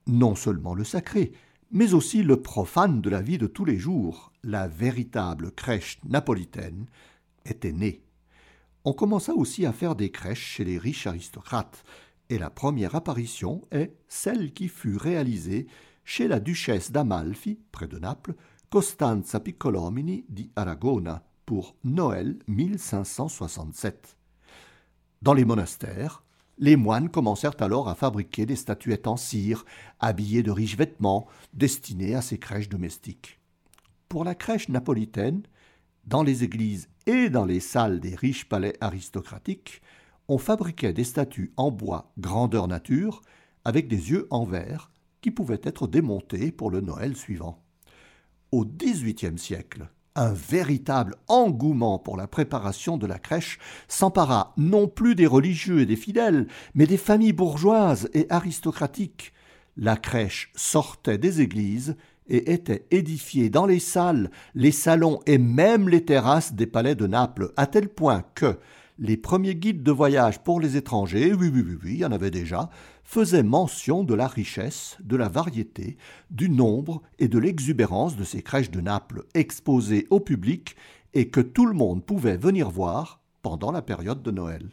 non 0.07 0.35
seulement 0.35 0.75
le 0.75 0.85
sacré, 0.85 1.33
mais 1.71 1.93
aussi 1.93 2.23
le 2.23 2.41
profane 2.41 3.03
de 3.03 3.11
la 3.11 3.21
vie 3.21 3.37
de 3.37 3.47
tous 3.47 3.67
les 3.67 3.77
jours. 3.77 4.33
La 4.43 4.69
véritable 4.69 5.53
crèche 5.53 5.99
napolitaine 6.09 6.87
était 7.45 7.73
née. 7.73 8.03
On 8.87 8.95
commença 8.95 9.35
aussi 9.35 9.67
à 9.67 9.75
faire 9.75 9.95
des 9.95 10.11
crèches 10.11 10.55
chez 10.57 10.65
les 10.65 10.79
riches 10.79 11.07
aristocrates, 11.07 11.85
et 12.31 12.39
la 12.39 12.49
première 12.49 12.95
apparition 12.95 13.67
est 13.71 13.93
celle 14.09 14.55
qui 14.55 14.69
fut 14.69 14.97
réalisée 14.97 15.67
chez 16.05 16.27
la 16.27 16.41
duchesse 16.41 16.91
d'Amalfi, 16.91 17.59
près 17.71 17.87
de 17.87 17.99
Naples, 17.99 18.35
Costanza 18.71 19.41
Piccolomini 19.41 20.27
di 20.29 20.51
Aragona, 20.55 21.25
pour 21.47 21.75
Noël 21.85 22.39
1567. 22.49 24.19
Dans 25.23 25.33
les 25.33 25.47
monastères, 25.47 26.23
les 26.59 26.77
moines 26.77 27.09
commencèrent 27.09 27.57
alors 27.61 27.89
à 27.89 27.95
fabriquer 27.95 28.45
des 28.45 28.57
statuettes 28.57 29.07
en 29.07 29.17
cire, 29.17 29.65
habillées 30.01 30.43
de 30.43 30.51
riches 30.51 30.77
vêtements, 30.77 31.29
destinées 31.55 32.15
à 32.15 32.21
ces 32.21 32.37
crèches 32.37 32.69
domestiques. 32.69 33.41
Pour 34.11 34.23
la 34.23 34.35
crèche 34.35 34.69
napolitaine, 34.69 35.45
dans 36.05 36.23
les 36.23 36.45
églises 36.45 36.91
et 37.07 37.31
dans 37.31 37.47
les 37.47 37.61
salles 37.61 38.01
des 38.01 38.15
riches 38.15 38.51
palais 38.51 38.77
aristocratiques, 38.83 39.81
on 40.29 40.37
fabriquait 40.37 40.93
des 40.93 41.05
statues 41.05 41.55
en 41.57 41.71
bois 41.71 42.13
grandeur 42.19 42.69
nature, 42.69 43.23
avec 43.65 43.89
des 43.89 44.11
yeux 44.11 44.27
en 44.29 44.45
verre, 44.45 44.91
qui 45.23 45.31
pouvaient 45.31 45.63
être 45.63 45.87
démontés 45.87 46.53
pour 46.53 46.71
le 46.71 46.83
Noël 46.83 47.17
suivant. 47.17 47.65
Au 48.51 48.65
XVIIIe 48.65 49.39
siècle, 49.39 49.91
un 50.15 50.33
véritable 50.33 51.17
engouement 51.29 51.99
pour 51.99 52.17
la 52.17 52.27
préparation 52.27 52.97
de 52.97 53.07
la 53.07 53.19
crèche 53.19 53.59
s'empara 53.89 54.55
non 54.57 54.89
plus 54.89 55.15
des 55.15 55.27
religieux 55.27 55.81
et 55.81 55.87
des 55.87 55.97
fidèles, 55.97 56.47
mais 56.75 56.87
des 56.87 56.97
familles 56.97 57.35
bourgeoises 57.35 58.09
et 58.15 58.27
aristocratiques. 58.31 59.35
La 59.77 59.97
crèche 59.97 60.51
sortait 60.57 61.19
des 61.19 61.43
églises 61.43 61.95
et 62.27 62.53
était 62.53 62.87
édifiée 62.91 63.51
dans 63.51 63.67
les 63.67 63.81
salles, 63.81 64.31
les 64.55 64.73
salons 64.73 65.21
et 65.27 65.39
même 65.39 65.89
les 65.91 66.05
terrasses 66.05 66.55
des 66.55 66.67
palais 66.67 66.95
de 66.95 67.07
Naples, 67.07 67.53
à 67.57 67.67
tel 67.67 67.91
point 67.91 68.25
que 68.35 68.59
les 68.99 69.17
premiers 69.17 69.55
guides 69.55 69.83
de 69.83 69.93
voyage 69.93 70.43
pour 70.43 70.61
les 70.61 70.77
étrangers, 70.77 71.33
oui, 71.33 71.51
oui, 71.53 71.63
oui, 71.65 71.79
oui, 71.83 71.91
il 71.93 71.99
y 71.99 72.05
en 72.05 72.13
avait 72.13 72.31
déjà, 72.31 72.69
faisaient 73.05 73.45
mention 73.45 74.03
de 74.03 74.15
la 74.15 74.27
richesse, 74.27 74.97
de 75.01 75.17
la 75.17 75.29
variété, 75.29 75.97
du 76.31 76.51
nombre 76.51 77.03
et 77.19 77.29
de 77.29 77.39
l'exubérance 77.39 78.17
de 78.17 78.25
ces 78.25 78.43
crèches 78.43 78.71
de 78.71 78.81
Naples 78.81 79.25
exposées 79.35 80.07
au 80.11 80.21
public 80.21 80.75
et 81.15 81.29
que 81.29 81.41
tout 81.41 81.67
le 81.67 81.75
monde 81.75 82.05
pouvait 82.05 82.37
venir 82.37 82.71
voir 82.71 83.21
pendant 83.43 83.71
la 83.71 83.83
période 83.83 84.23
de 84.23 84.31
Noël. 84.31 84.69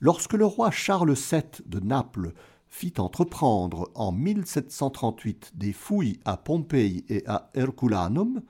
Lorsque 0.00 0.34
le 0.34 0.44
roi 0.44 0.70
Charles 0.70 1.14
VII 1.14 1.42
de 1.64 1.80
Naples 1.80 2.32
fit 2.68 2.94
entreprendre 2.98 3.90
en 3.94 4.12
1738 4.12 5.52
des 5.54 5.72
fouilles 5.72 6.18
à 6.24 6.36
Pompéi 6.36 7.04
et 7.08 7.22
à 7.26 7.50
Herculanum, 7.54 8.42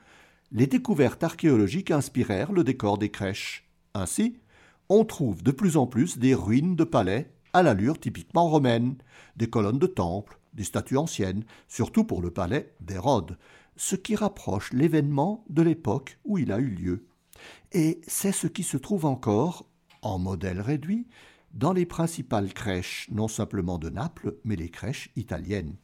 les 0.51 0.67
découvertes 0.67 1.23
archéologiques 1.23 1.91
inspirèrent 1.91 2.53
le 2.53 2.65
décor 2.65 2.99
des 2.99 3.11
crèches. 3.11 3.69
Ainsi, 3.95 4.39
on 4.88 5.05
trouve 5.05 5.43
de 5.43 5.50
plus 5.50 5.76
en 5.76 5.87
plus 5.87 6.19
des 6.19 6.35
ruines 6.35 6.76
de 6.76 6.85
palais 6.85 7.31
à 7.52 7.62
l'allure 7.62 7.99
typiquement 7.99 8.49
romaine, 8.49 8.97
des 9.37 9.49
colonnes 9.49 9.78
de 9.78 9.87
temples, 9.87 10.38
des 10.55 10.64
statues 10.64 10.97
anciennes, 10.97 11.45
surtout 11.69 12.05
pour 12.05 12.21
le 12.21 12.31
palais 12.31 12.75
d'Hérode, 12.81 13.38
ce 13.76 13.97
qui 13.97 14.16
rapproche 14.16 14.73
l'événement 14.73 15.45
de 15.49 15.62
l'époque 15.62 16.19
où 16.25 16.38
il 16.38 16.52
a 16.52 16.59
eu 16.59 16.69
lieu. 16.69 17.07
Et 17.73 18.00
c'est 18.07 18.33
ce 18.33 18.47
qui 18.47 18.62
se 18.62 18.76
trouve 18.76 19.05
encore, 19.05 19.66
en 20.02 20.19
modèle 20.19 20.61
réduit, 20.61 21.07
dans 21.52 21.73
les 21.73 21.87
principales 21.87 22.52
crèches, 22.52 23.09
non 23.11 23.28
simplement 23.28 23.78
de 23.78 23.88
Naples, 23.88 24.37
mais 24.45 24.57
les 24.57 24.69
crèches 24.69 25.11
italiennes. 25.16 25.75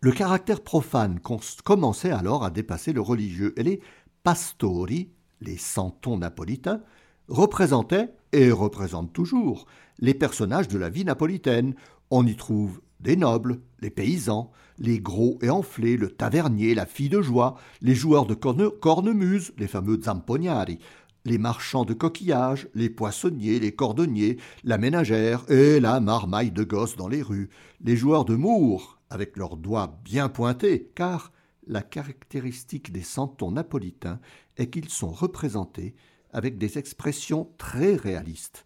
Le 0.00 0.12
caractère 0.12 0.60
profane 0.60 1.18
commençait 1.64 2.10
alors 2.10 2.44
à 2.44 2.50
dépasser 2.50 2.92
le 2.92 3.00
religieux, 3.00 3.52
et 3.56 3.62
les 3.62 3.80
pastori, 4.22 5.10
les 5.40 5.56
santons 5.56 6.18
napolitains, 6.18 6.82
représentaient, 7.28 8.10
et 8.32 8.50
représentent 8.50 9.12
toujours, 9.12 9.66
les 9.98 10.14
personnages 10.14 10.68
de 10.68 10.78
la 10.78 10.90
vie 10.90 11.04
napolitaine. 11.04 11.74
On 12.10 12.26
y 12.26 12.36
trouve 12.36 12.80
des 13.00 13.16
nobles, 13.16 13.60
les 13.80 13.90
paysans, 13.90 14.50
les 14.78 15.00
gros 15.00 15.38
et 15.42 15.50
enflés, 15.50 15.96
le 15.96 16.10
tavernier, 16.10 16.74
la 16.74 16.86
fille 16.86 17.08
de 17.08 17.22
joie, 17.22 17.56
les 17.80 17.94
joueurs 17.94 18.26
de 18.26 18.34
cornemuse, 18.34 19.52
les 19.58 19.66
fameux 19.66 20.00
zampognari, 20.02 20.78
les 21.24 21.38
marchands 21.38 21.84
de 21.84 21.94
coquillages, 21.94 22.68
les 22.74 22.90
poissonniers, 22.90 23.60
les 23.60 23.72
cordonniers, 23.72 24.38
la 24.64 24.78
ménagère 24.78 25.44
et 25.50 25.80
la 25.80 26.00
marmaille 26.00 26.52
de 26.52 26.64
gosses 26.64 26.96
dans 26.96 27.08
les 27.08 27.22
rues, 27.22 27.50
les 27.82 27.96
joueurs 27.96 28.24
de 28.24 28.34
mours, 28.34 28.98
avec 29.10 29.36
leurs 29.36 29.56
doigts 29.56 29.98
bien 30.04 30.28
pointés, 30.28 30.90
car 30.94 31.32
la 31.66 31.82
caractéristique 31.82 32.92
des 32.92 33.02
santons 33.02 33.50
napolitains 33.50 34.20
est 34.56 34.70
qu'ils 34.70 34.88
sont 34.88 35.10
représentés 35.10 35.94
avec 36.32 36.58
des 36.58 36.78
expressions 36.78 37.50
très 37.58 37.94
réalistes. 37.94 38.64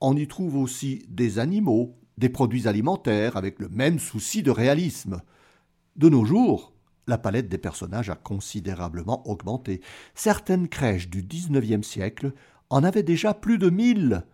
On 0.00 0.16
y 0.16 0.28
trouve 0.28 0.56
aussi 0.56 1.04
des 1.08 1.38
animaux, 1.38 1.96
des 2.18 2.28
produits 2.28 2.68
alimentaires 2.68 3.36
avec 3.36 3.58
le 3.58 3.68
même 3.68 3.98
souci 3.98 4.42
de 4.42 4.50
réalisme. 4.50 5.22
De 5.96 6.08
nos 6.08 6.24
jours, 6.24 6.72
la 7.06 7.18
palette 7.18 7.48
des 7.48 7.58
personnages 7.58 8.10
a 8.10 8.14
considérablement 8.14 9.28
augmenté. 9.28 9.80
Certaines 10.14 10.68
crèches 10.68 11.08
du 11.08 11.22
XIXe 11.22 11.86
siècle 11.86 12.32
en 12.70 12.84
avaient 12.84 13.02
déjà 13.02 13.34
plus 13.34 13.58
de 13.58 13.70
mille. 13.70 14.24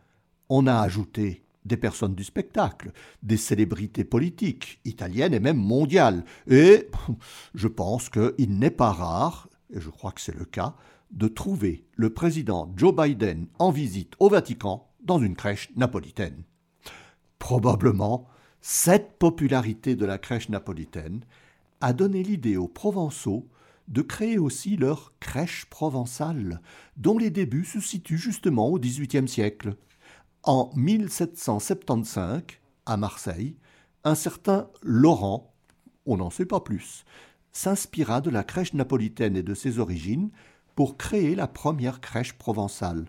On 0.48 0.66
a 0.66 0.80
ajouté 0.80 1.44
des 1.64 1.76
personnes 1.76 2.14
du 2.14 2.24
spectacle, 2.24 2.92
des 3.22 3.36
célébrités 3.36 4.04
politiques, 4.04 4.80
italiennes 4.84 5.34
et 5.34 5.40
même 5.40 5.56
mondiales. 5.56 6.24
Et 6.46 6.88
je 7.54 7.68
pense 7.68 8.10
qu'il 8.10 8.58
n'est 8.58 8.70
pas 8.70 8.92
rare, 8.92 9.48
et 9.72 9.80
je 9.80 9.88
crois 9.88 10.12
que 10.12 10.20
c'est 10.20 10.36
le 10.36 10.44
cas, 10.44 10.74
de 11.14 11.28
trouver 11.28 11.86
le 11.94 12.10
président 12.10 12.72
Joe 12.76 12.94
Biden 12.94 13.46
en 13.58 13.70
visite 13.70 14.14
au 14.18 14.28
Vatican 14.28 14.88
dans 15.02 15.18
une 15.18 15.36
crèche 15.36 15.70
napolitaine. 15.76 16.42
Probablement, 17.38 18.28
cette 18.60 19.18
popularité 19.18 19.96
de 19.96 20.06
la 20.06 20.18
crèche 20.18 20.48
napolitaine 20.48 21.24
a 21.80 21.92
donné 21.92 22.22
l'idée 22.22 22.56
aux 22.56 22.68
Provençaux 22.68 23.48
de 23.88 24.02
créer 24.02 24.38
aussi 24.38 24.76
leur 24.76 25.12
crèche 25.20 25.66
provençale, 25.66 26.62
dont 26.96 27.18
les 27.18 27.30
débuts 27.30 27.66
se 27.66 27.80
situent 27.80 28.18
justement 28.18 28.68
au 28.68 28.78
XVIIIe 28.78 29.28
siècle. 29.28 29.76
En 30.42 30.70
1775, 30.74 32.42
à 32.86 32.96
Marseille, 32.96 33.56
un 34.04 34.14
certain 34.14 34.68
Laurent, 34.82 35.54
on 36.06 36.16
n'en 36.16 36.30
sait 36.30 36.46
pas 36.46 36.60
plus, 36.60 37.04
s'inspira 37.52 38.20
de 38.20 38.30
la 38.30 38.42
crèche 38.42 38.74
napolitaine 38.74 39.36
et 39.36 39.42
de 39.42 39.54
ses 39.54 39.78
origines 39.78 40.30
pour 40.74 40.96
créer 40.96 41.34
la 41.34 41.46
première 41.46 42.00
crèche 42.00 42.32
provençale. 42.32 43.06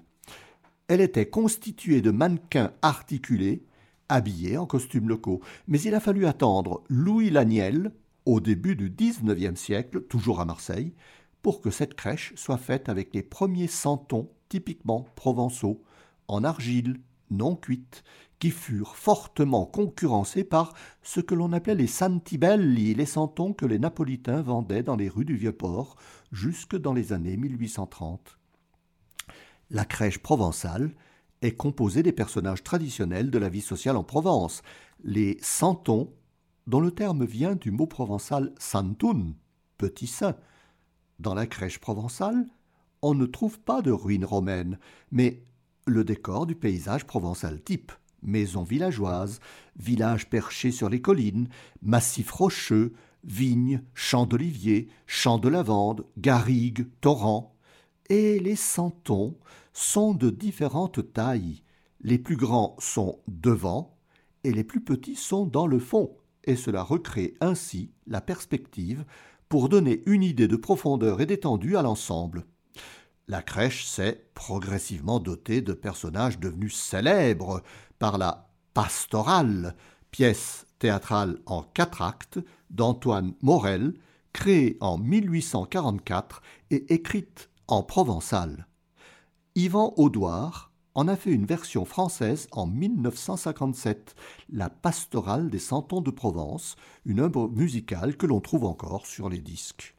Elle 0.88 1.02
était 1.02 1.30
constituée 1.30 2.02
de 2.02 2.12
mannequins 2.12 2.72
articulés, 2.82 3.66
habillés 4.10 4.58
en 4.58 4.66
costumes 4.66 5.10
locaux, 5.10 5.42
mais 5.68 5.82
il 5.82 5.96
a 5.96 6.00
fallu 6.00 6.28
attendre 6.28 6.84
Louis 6.90 7.30
Laniel, 7.30 7.92
au 8.26 8.40
début 8.40 8.76
du 8.76 8.90
XIXe 8.90 9.60
siècle, 9.60 10.02
toujours 10.02 10.42
à 10.42 10.46
Marseille, 10.46 10.94
pour 11.42 11.62
que 11.62 11.70
cette 11.70 11.96
crèche 11.96 12.34
soit 12.36 12.58
faite 12.58 12.90
avec 12.90 13.14
les 13.14 13.24
premiers 13.24 13.68
santons 13.68 14.30
typiquement 14.50 15.08
provençaux, 15.16 15.84
en 16.28 16.44
argile, 16.44 17.00
non 17.30 17.56
cuite, 17.56 18.04
furent 18.52 18.96
fortement 18.96 19.66
concurrencés 19.66 20.44
par 20.44 20.74
ce 21.02 21.20
que 21.20 21.36
l'on 21.36 21.54
appelait 21.54 21.76
les 21.76 21.88
santibelli, 21.88 22.94
les 22.94 23.06
santons 23.06 23.54
que 23.54 23.66
les 23.66 23.80
Napolitains 23.80 24.42
vendaient 24.42 24.84
dans 24.84 24.96
les 24.96 25.10
rues 25.10 25.26
du 25.26 25.36
Vieux-Port 25.36 25.96
jusque 26.32 26.76
dans 26.76 26.94
les 26.94 27.14
années 27.14 27.38
1830. 27.38 28.38
La 29.72 29.86
crèche 29.86 30.20
provençale 30.20 30.92
est 31.42 31.56
composée 31.56 32.04
des 32.04 32.12
personnages 32.12 32.64
traditionnels 32.64 33.32
de 33.32 33.38
la 33.38 33.50
vie 33.50 33.62
sociale 33.62 33.98
en 33.98 34.04
Provence, 34.04 34.62
les 35.04 35.38
santons 35.42 36.14
dont 36.68 36.80
le 36.80 36.92
terme 36.92 37.26
vient 37.26 37.56
du 37.56 37.72
mot 37.72 37.88
provençal 37.88 38.54
santun, 38.58 39.34
petit 39.78 40.08
saint. 40.08 40.36
Dans 41.20 41.34
la 41.34 41.46
crèche 41.46 41.80
provençale, 41.80 42.48
on 43.02 43.14
ne 43.14 43.26
trouve 43.26 43.60
pas 43.60 43.82
de 43.82 43.92
ruines 43.92 44.26
romaines, 44.26 44.80
mais 45.12 45.44
le 45.86 46.04
décor 46.04 46.46
du 46.46 46.56
paysage 46.56 47.06
provençal 47.06 47.62
type. 47.62 47.92
Maisons 48.22 48.64
villageoises, 48.64 49.40
villages 49.78 50.30
perchés 50.30 50.72
sur 50.72 50.90
les 50.90 51.02
collines, 51.02 51.50
massifs 51.82 52.32
rocheux, 52.32 52.94
vignes, 53.24 53.82
champs 53.94 54.26
d'oliviers, 54.26 54.88
champs 55.08 55.38
de 55.38 55.50
lavande, 55.50 56.06
garrigues, 56.18 56.88
torrents. 57.02 57.56
Et 58.10 58.40
les 58.40 58.56
santons 58.56 59.38
sont 59.74 60.14
de 60.14 60.30
différentes 60.30 61.14
tailles. 61.14 61.64
Les 62.02 62.20
plus 62.20 62.38
grands 62.38 62.76
sont 62.80 63.20
devant 63.28 63.96
et 64.46 64.52
les 64.52 64.64
plus 64.64 64.82
petits 64.82 65.16
sont 65.16 65.46
dans 65.46 65.66
le 65.66 65.80
fond, 65.80 66.16
et 66.44 66.56
cela 66.56 66.84
recrée 66.84 67.34
ainsi 67.42 67.92
la 68.06 68.22
perspective 68.22 69.04
pour 69.50 69.70
donner 69.70 70.04
une 70.06 70.22
idée 70.22 70.48
de 70.48 70.56
profondeur 70.56 71.20
et 71.20 71.26
d'étendue 71.26 71.78
à 71.78 71.82
l'ensemble. 71.82 72.46
La 73.28 73.42
crèche 73.42 73.86
s'est 73.86 74.24
progressivement 74.36 75.20
dotée 75.20 75.62
de 75.62 75.74
personnages 75.74 76.40
devenus 76.40 76.76
célèbres 76.76 77.64
par 78.00 78.18
la 78.18 78.50
pastorale, 78.74 79.76
pièce 80.12 80.66
théâtrale 80.80 81.40
en 81.46 81.64
quatre 81.64 82.02
actes 82.02 82.40
d'Antoine 82.70 83.34
Morel, 83.42 83.94
créée 84.34 84.78
en 84.82 84.98
1844 84.98 86.42
et 86.72 86.94
écrite 86.94 87.50
en 87.68 87.84
provençal. 87.84 88.68
Yvan 89.56 89.94
Audouard 89.98 90.72
en 90.94 91.10
a 91.10 91.16
fait 91.16 91.32
une 91.32 91.46
version 91.46 91.86
française 91.86 92.48
en 92.52 92.66
1957, 92.68 94.16
La 94.50 94.70
pastorale 94.70 95.50
des 95.50 95.60
Santons 95.60 96.02
de 96.02 96.12
Provence, 96.12 96.78
une 97.06 97.20
œuvre 97.20 97.50
musicale 97.50 98.16
que 98.16 98.26
l'on 98.26 98.40
trouve 98.40 98.66
encore 98.66 99.06
sur 99.06 99.30
les 99.30 99.40
disques. 99.40 99.96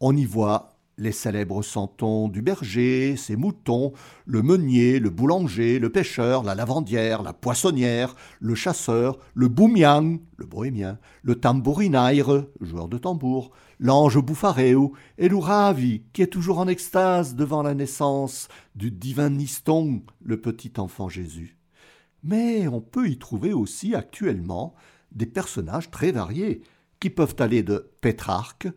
On 0.00 0.16
y 0.16 0.24
voit 0.24 0.71
les 1.02 1.12
célèbres 1.12 1.62
santons 1.62 2.28
du 2.28 2.42
berger, 2.42 3.16
ses 3.16 3.34
moutons, 3.34 3.92
le 4.24 4.40
meunier, 4.40 5.00
le 5.00 5.10
boulanger, 5.10 5.80
le 5.80 5.90
pêcheur, 5.90 6.44
la 6.44 6.54
lavandière, 6.54 7.22
la 7.22 7.32
poissonnière, 7.32 8.14
le 8.40 8.54
chasseur, 8.54 9.18
le 9.34 9.48
boumian, 9.48 10.18
le 10.36 10.46
bohémien, 10.46 10.98
le 11.22 11.34
tambourinaire, 11.34 12.44
joueur 12.60 12.86
de 12.86 12.98
tambour, 12.98 13.50
l'ange 13.80 14.22
bouffareu 14.22 14.90
et 15.18 15.28
l'ouravi, 15.28 16.02
qui 16.12 16.22
est 16.22 16.28
toujours 16.28 16.60
en 16.60 16.68
extase 16.68 17.34
devant 17.34 17.62
la 17.62 17.74
naissance 17.74 18.46
du 18.76 18.92
divin 18.92 19.30
Niston, 19.30 20.02
le 20.22 20.40
petit 20.40 20.72
enfant 20.78 21.08
Jésus. 21.08 21.58
Mais 22.22 22.68
on 22.68 22.80
peut 22.80 23.08
y 23.08 23.18
trouver 23.18 23.52
aussi 23.52 23.96
actuellement 23.96 24.76
des 25.10 25.26
personnages 25.26 25.90
très 25.90 26.12
variés, 26.12 26.62
qui 27.00 27.10
peuvent 27.10 27.34
aller 27.40 27.64
de 27.64 27.90
Pétrarque, 28.00 28.68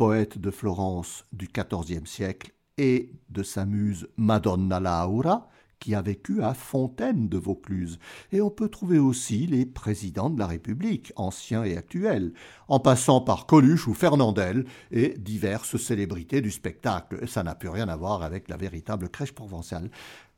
poète 0.00 0.38
de 0.38 0.50
Florence 0.50 1.26
du 1.30 1.46
XIVe 1.46 2.06
siècle, 2.06 2.54
et 2.78 3.12
de 3.28 3.42
sa 3.42 3.66
muse 3.66 4.08
Madonna 4.16 4.80
Laura, 4.80 5.50
qui 5.78 5.94
a 5.94 6.00
vécu 6.00 6.42
à 6.42 6.54
Fontaine 6.54 7.28
de 7.28 7.36
Vaucluse. 7.36 7.98
Et 8.32 8.40
on 8.40 8.48
peut 8.48 8.70
trouver 8.70 8.98
aussi 8.98 9.46
les 9.46 9.66
présidents 9.66 10.30
de 10.30 10.38
la 10.38 10.46
République, 10.46 11.12
anciens 11.16 11.64
et 11.64 11.76
actuels, 11.76 12.32
en 12.68 12.80
passant 12.80 13.20
par 13.20 13.44
Coluche 13.44 13.88
ou 13.88 13.92
Fernandel 13.92 14.64
et 14.90 15.18
diverses 15.18 15.76
célébrités 15.76 16.40
du 16.40 16.50
spectacle. 16.50 17.28
Ça 17.28 17.42
n'a 17.42 17.54
plus 17.54 17.68
rien 17.68 17.90
à 17.90 17.96
voir 17.96 18.22
avec 18.22 18.48
la 18.48 18.56
véritable 18.56 19.10
crèche 19.10 19.32
provençale. 19.32 19.90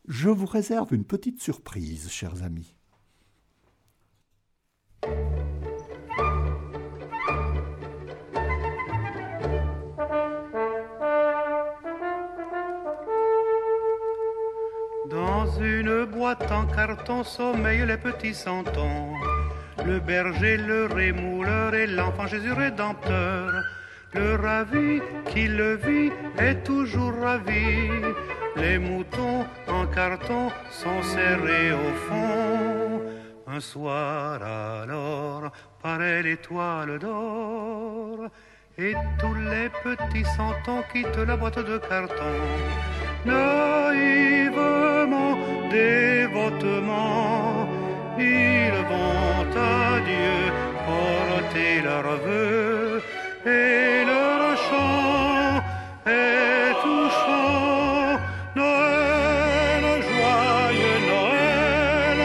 Je 0.08 0.28
vous 0.28 0.46
réserve 0.46 0.92
une 0.92 1.04
petite 1.04 1.40
surprise, 1.40 2.10
chers 2.10 2.42
amis. 2.42 2.74
En 16.24 16.66
carton 16.66 17.24
sommeillent 17.24 17.84
les 17.84 17.96
petits 17.96 18.34
santons, 18.34 19.12
le 19.84 19.98
berger, 19.98 20.56
le 20.56 20.86
rémouleur 20.86 21.74
et 21.74 21.86
l'enfant 21.86 22.28
Jésus 22.28 22.52
rédempteur. 22.52 23.50
Le 24.14 24.36
ravi 24.36 25.00
qui 25.26 25.48
le 25.48 25.74
vit 25.76 26.12
est 26.38 26.62
toujours 26.62 27.14
ravi. 27.20 27.90
Les 28.56 28.78
moutons 28.78 29.44
en 29.66 29.86
carton 29.86 30.50
sont 30.70 31.02
serrés 31.02 31.72
au 31.72 31.92
fond. 32.06 33.00
Un 33.48 33.60
soir 33.60 34.40
alors 34.42 35.50
paraît 35.82 36.22
l'étoile 36.22 36.98
d'or 37.00 38.28
et 38.78 38.94
tous 39.18 39.34
les 39.34 39.68
petits 39.82 40.28
santons 40.36 40.82
quittent 40.92 41.26
la 41.26 41.36
boîte 41.36 41.58
de 41.58 41.78
carton. 41.78 42.36
Naïvement, 43.24 44.91
dévotement, 45.72 47.66
ils 48.18 48.76
vont 48.90 49.46
à 49.56 50.00
Dieu 50.08 50.38
porter 50.86 51.72
leurs 51.82 52.16
vœux 52.26 53.02
et 53.46 54.04
leur 54.10 54.40
chant 54.66 55.62
est 56.06 56.72
touchant. 56.82 58.18
Noël, 58.54 59.84
joyeux 60.10 60.98
Noël, 61.10 62.18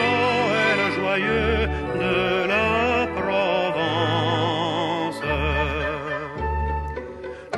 Noël 0.00 0.78
joyeux 0.98 1.58
de 2.02 2.18
la 2.52 2.72
Provence. 3.18 5.20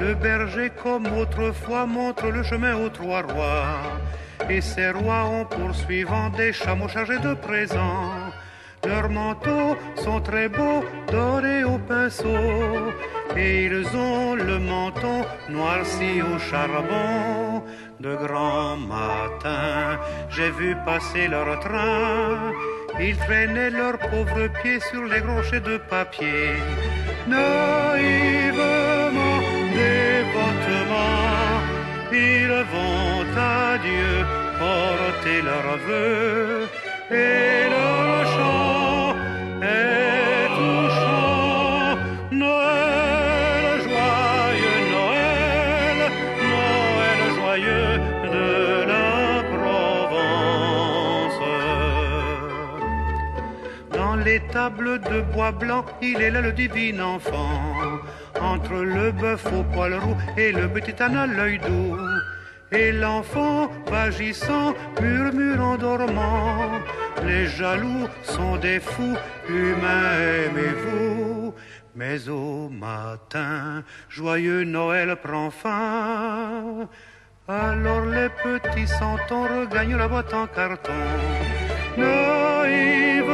Le 0.00 0.10
berger, 0.14 0.68
comme 0.82 1.06
autrefois, 1.18 1.84
montre 1.86 2.26
le 2.28 2.42
chemin 2.42 2.74
aux 2.76 2.90
trois 2.90 3.22
rois. 3.22 4.01
Et 4.48 4.60
ces 4.60 4.90
rois 4.90 5.24
ont 5.24 5.44
poursuivant 5.44 6.30
des 6.30 6.52
chameaux 6.52 6.88
chargés 6.88 7.18
de 7.18 7.34
présents. 7.34 8.10
Leurs 8.84 9.10
manteaux 9.10 9.76
sont 9.94 10.20
très 10.20 10.48
beaux, 10.48 10.82
dorés 11.06 11.62
au 11.62 11.78
pinceau, 11.78 12.26
et 13.36 13.66
ils 13.66 13.86
ont 13.96 14.34
le 14.34 14.58
menton 14.58 15.24
noirci 15.48 16.20
au 16.20 16.36
charbon. 16.38 17.62
De 18.00 18.16
grand 18.16 18.76
matin, 18.76 20.00
j'ai 20.30 20.50
vu 20.50 20.74
passer 20.84 21.28
leur 21.28 21.60
train. 21.60 22.52
Ils 22.98 23.16
traînaient 23.18 23.70
leurs 23.70 23.98
pauvres 23.98 24.48
pieds 24.60 24.80
sur 24.80 25.04
les 25.04 25.20
rochers 25.20 25.60
de 25.60 25.76
papier. 25.78 26.50
Naïvement, 27.28 28.62
dévotement, 29.78 31.22
ils 32.12 32.64
vont 32.74 33.21
à 33.36 33.78
Dieu 33.78 34.24
porter 34.58 35.42
leurs 35.42 35.78
vœux 35.86 36.68
et 37.10 37.68
leur 37.70 38.26
chant 38.34 39.16
est 39.62 40.48
touchant. 40.56 41.96
Noël, 42.30 43.80
joyeux 43.86 44.80
Noël, 44.94 45.98
Noël 46.52 47.20
joyeux 47.38 47.94
de 48.36 48.48
la 48.92 49.42
Provence. 49.52 51.40
Dans 53.92 54.16
les 54.16 54.40
tables 54.52 55.00
de 55.00 55.20
bois 55.32 55.52
blanc, 55.52 55.84
il 56.00 56.20
est 56.20 56.30
là 56.30 56.40
le 56.40 56.52
divin 56.52 57.00
enfant, 57.00 57.50
entre 58.40 58.74
le 58.74 59.12
bœuf 59.12 59.46
au 59.52 59.62
poil 59.74 59.94
roux 59.94 60.16
et 60.36 60.52
le 60.52 60.68
petit 60.68 61.02
âne 61.02 61.16
à 61.16 61.26
l'œil 61.26 61.58
doux. 61.58 61.96
Et 62.72 62.90
l'enfant, 62.90 63.70
vagissant, 63.86 64.74
murmure 65.00 65.62
en 65.62 65.76
dormant, 65.76 66.80
les 67.24 67.46
jaloux 67.46 68.08
sont 68.22 68.56
des 68.56 68.80
fous, 68.80 69.16
humains 69.48 70.14
aimez-vous. 70.46 71.54
Mais 71.94 72.28
au 72.30 72.70
matin, 72.70 73.84
joyeux 74.08 74.64
Noël 74.64 75.16
prend 75.22 75.50
fin. 75.50 76.88
Alors 77.46 78.06
les 78.06 78.30
petits 78.30 78.86
santons 78.88 79.42
regagnent 79.42 79.96
la 79.96 80.08
boîte 80.08 80.32
en 80.32 80.46
carton. 80.46 80.92
Naïvement, 81.98 83.32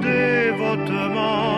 dévotement, 0.00 1.49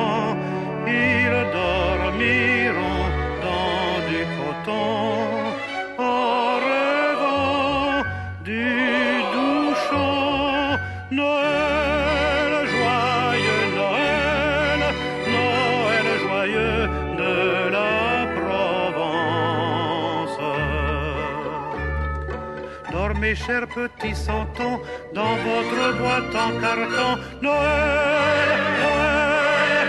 Dormez, 23.32 23.36
chers 23.36 23.68
petits 23.68 24.14
santons, 24.14 24.80
dans 25.14 25.36
votre 25.36 25.98
boîte 25.98 26.34
en 26.34 26.60
carton. 26.60 27.20
Noël, 27.42 28.48
Noël, 28.78 29.88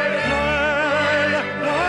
Noël, 1.60 1.84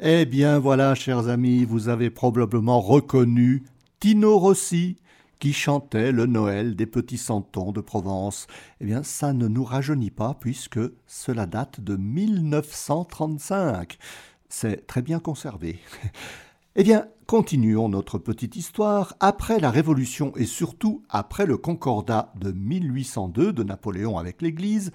Eh 0.00 0.26
bien 0.26 0.58
voilà, 0.58 0.94
chers 0.94 1.28
amis, 1.28 1.64
vous 1.64 1.88
avez 1.88 2.10
probablement 2.10 2.80
reconnu 2.80 3.62
Tino 4.00 4.38
Rossi 4.38 4.96
qui 5.44 5.52
chantait 5.52 6.10
le 6.10 6.24
Noël 6.24 6.74
des 6.74 6.86
petits 6.86 7.18
santons 7.18 7.70
de 7.70 7.82
Provence. 7.82 8.46
Eh 8.80 8.86
bien, 8.86 9.02
ça 9.02 9.34
ne 9.34 9.46
nous 9.46 9.62
rajeunit 9.62 10.10
pas 10.10 10.32
puisque 10.32 10.80
cela 11.06 11.44
date 11.44 11.82
de 11.82 11.96
1935. 11.96 13.98
C'est 14.48 14.86
très 14.86 15.02
bien 15.02 15.18
conservé. 15.18 15.80
Eh 16.76 16.82
bien, 16.82 17.06
continuons 17.26 17.88
notre 17.88 18.18
petite 18.18 18.56
histoire. 18.56 19.14
Après 19.20 19.60
la 19.60 19.70
Révolution 19.70 20.32
et 20.34 20.46
surtout 20.46 21.04
après 21.08 21.46
le 21.46 21.56
Concordat 21.56 22.32
de 22.40 22.50
1802 22.50 23.52
de 23.52 23.62
Napoléon 23.62 24.18
avec 24.18 24.42
l'Église, 24.42 24.90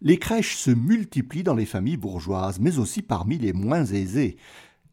les 0.00 0.18
crèches 0.18 0.56
se 0.56 0.70
multiplient 0.70 1.44
dans 1.44 1.54
les 1.54 1.66
familles 1.66 1.98
bourgeoises, 1.98 2.58
mais 2.58 2.78
aussi 2.78 3.02
parmi 3.02 3.36
les 3.36 3.52
moins 3.52 3.84
aisées. 3.84 4.38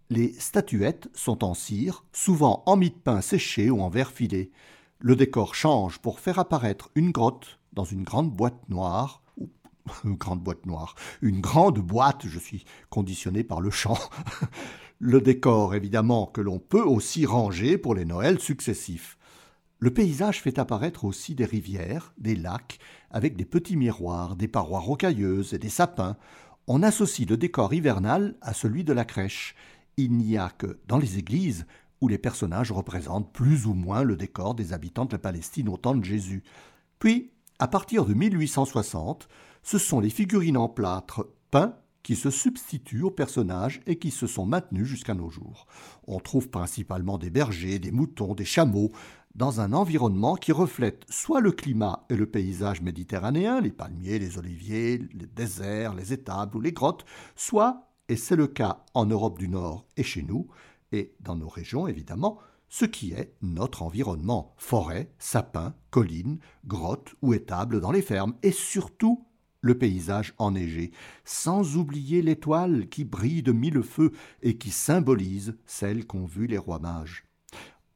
Les 0.10 0.34
statuettes 0.34 1.10
sont 1.14 1.46
en 1.46 1.54
cire, 1.54 2.04
souvent 2.12 2.62
en 2.66 2.76
mie 2.76 2.92
de 2.92 2.96
pain 2.96 3.22
séché 3.22 3.72
ou 3.72 3.82
en 3.82 3.90
verre 3.90 4.12
filé. 4.12 4.52
Le 5.00 5.16
décor 5.16 5.54
change 5.54 6.00
pour 6.00 6.20
faire 6.20 6.40
apparaître 6.40 6.90
une 6.96 7.12
grotte 7.12 7.60
dans 7.74 7.84
une 7.84 8.04
grande 8.04 8.32
boîte 8.32 8.68
noire. 8.70 9.22
Une 10.04 10.16
grande 10.16 10.42
boîte 10.42 10.66
noire. 10.66 10.96
Une 11.22 11.40
grande 11.40 11.80
boîte, 11.80 12.26
je 12.26 12.40
suis 12.40 12.66
conditionné 12.90 13.44
par 13.44 13.62
le 13.62 13.70
chant. 13.70 13.98
Le 15.00 15.22
décor, 15.22 15.76
évidemment, 15.76 16.26
que 16.26 16.42
l'on 16.42 16.58
peut 16.60 16.82
aussi 16.82 17.26
ranger 17.26 17.78
pour 17.78 17.94
les 17.94 18.04
Noëls 18.04 18.40
successifs. 18.40 19.18
Le 19.80 19.94
paysage 19.94 20.42
fait 20.42 20.58
apparaître 20.58 21.06
aussi 21.06 21.36
des 21.36 21.46
rivières, 21.46 22.14
des 22.18 22.36
lacs, 22.36 22.80
avec 23.12 23.38
des 23.38 23.46
petits 23.46 23.78
miroirs, 23.78 24.36
des 24.36 24.48
parois 24.48 24.80
rocailleuses 24.80 25.54
et 25.54 25.60
des 25.60 25.70
sapins. 25.70 26.18
On 26.66 26.82
associe 26.82 27.30
le 27.30 27.38
décor 27.38 27.76
hivernal 27.76 28.36
à 28.42 28.56
celui 28.56 28.84
de 28.84 28.94
la 28.94 29.06
crèche. 29.06 29.54
Il 29.96 30.14
n'y 30.14 30.38
a 30.38 30.50
que 30.50 30.80
dans 30.88 30.98
les 30.98 31.20
églises 31.20 31.68
où 32.02 32.08
les 32.08 32.18
personnages 32.18 32.72
représentent 32.72 33.32
plus 33.34 33.66
ou 33.66 33.74
moins 33.74 34.04
le 34.04 34.16
décor 34.16 34.56
des 34.56 34.74
habitants 34.74 35.06
de 35.06 35.14
la 35.14 35.20
Palestine 35.20 35.70
au 35.70 35.78
temps 35.78 35.96
de 35.96 36.04
Jésus. 36.04 36.44
Puis, 37.00 37.32
à 37.60 37.68
partir 37.68 38.06
de 38.06 38.14
1860, 38.14 39.28
ce 39.64 39.78
sont 39.78 40.00
les 40.00 40.10
figurines 40.10 40.58
en 40.58 40.70
plâtre 40.70 41.28
peints 41.52 41.76
qui 42.04 42.16
se 42.16 42.30
substituent 42.30 43.02
aux 43.02 43.12
personnages 43.12 43.82
et 43.86 44.00
qui 44.00 44.12
se 44.12 44.28
sont 44.28 44.46
maintenus 44.46 44.88
jusqu'à 44.88 45.14
nos 45.14 45.30
jours. 45.30 45.68
On 46.08 46.20
trouve 46.20 46.50
principalement 46.50 47.18
des 47.18 47.30
bergers, 47.30 47.80
des 47.80 47.92
moutons, 47.92 48.34
des 48.34 48.46
chameaux, 48.46 48.92
dans 49.36 49.60
un 49.62 49.74
environnement 49.74 50.36
qui 50.36 50.52
reflète 50.52 51.04
soit 51.10 51.42
le 51.42 51.52
climat 51.52 52.06
et 52.10 52.16
le 52.16 52.26
paysage 52.26 52.82
méditerranéen, 52.82 53.60
les 53.60 53.72
palmiers, 53.72 54.20
les 54.20 54.38
oliviers, 54.38 54.98
les 54.98 55.28
déserts, 55.28 55.94
les 55.94 56.14
étables 56.14 56.56
ou 56.58 56.62
les 56.62 56.72
grottes, 56.72 57.06
soit 57.36 57.88
et 58.10 58.16
c'est 58.16 58.36
le 58.36 58.48
cas 58.48 58.86
en 58.94 59.06
Europe 59.06 59.38
du 59.38 59.50
Nord 59.50 59.86
et 59.98 60.04
chez 60.04 60.24
nous, 60.24 60.48
et 60.92 61.14
dans 61.20 61.36
nos 61.36 61.50
régions 61.50 61.88
évidemment, 61.88 62.40
ce 62.70 62.86
qui 62.86 63.14
est 63.14 63.34
notre 63.42 63.84
environnement, 63.84 64.54
forêts, 64.58 65.12
sapins, 65.20 65.74
collines, 65.90 66.40
grottes 66.66 67.16
ou 67.22 67.34
étables 67.34 67.80
dans 67.80 67.92
les 67.92 68.02
fermes, 68.02 68.36
et 68.44 68.52
surtout 68.52 69.26
le 69.62 69.78
paysage 69.78 70.34
enneigé, 70.38 70.92
sans 71.24 71.78
oublier 71.78 72.22
l'étoile 72.22 72.88
qui 72.90 73.04
brille 73.04 73.44
de 73.44 73.52
mille 73.52 73.84
feux 73.84 74.12
et 74.42 74.58
qui 74.58 74.72
symbolise 74.72 75.58
celle 75.66 76.06
qu'ont 76.06 76.26
vue 76.26 76.48
les 76.48 76.58
rois 76.58 76.80
mages. 76.80 77.24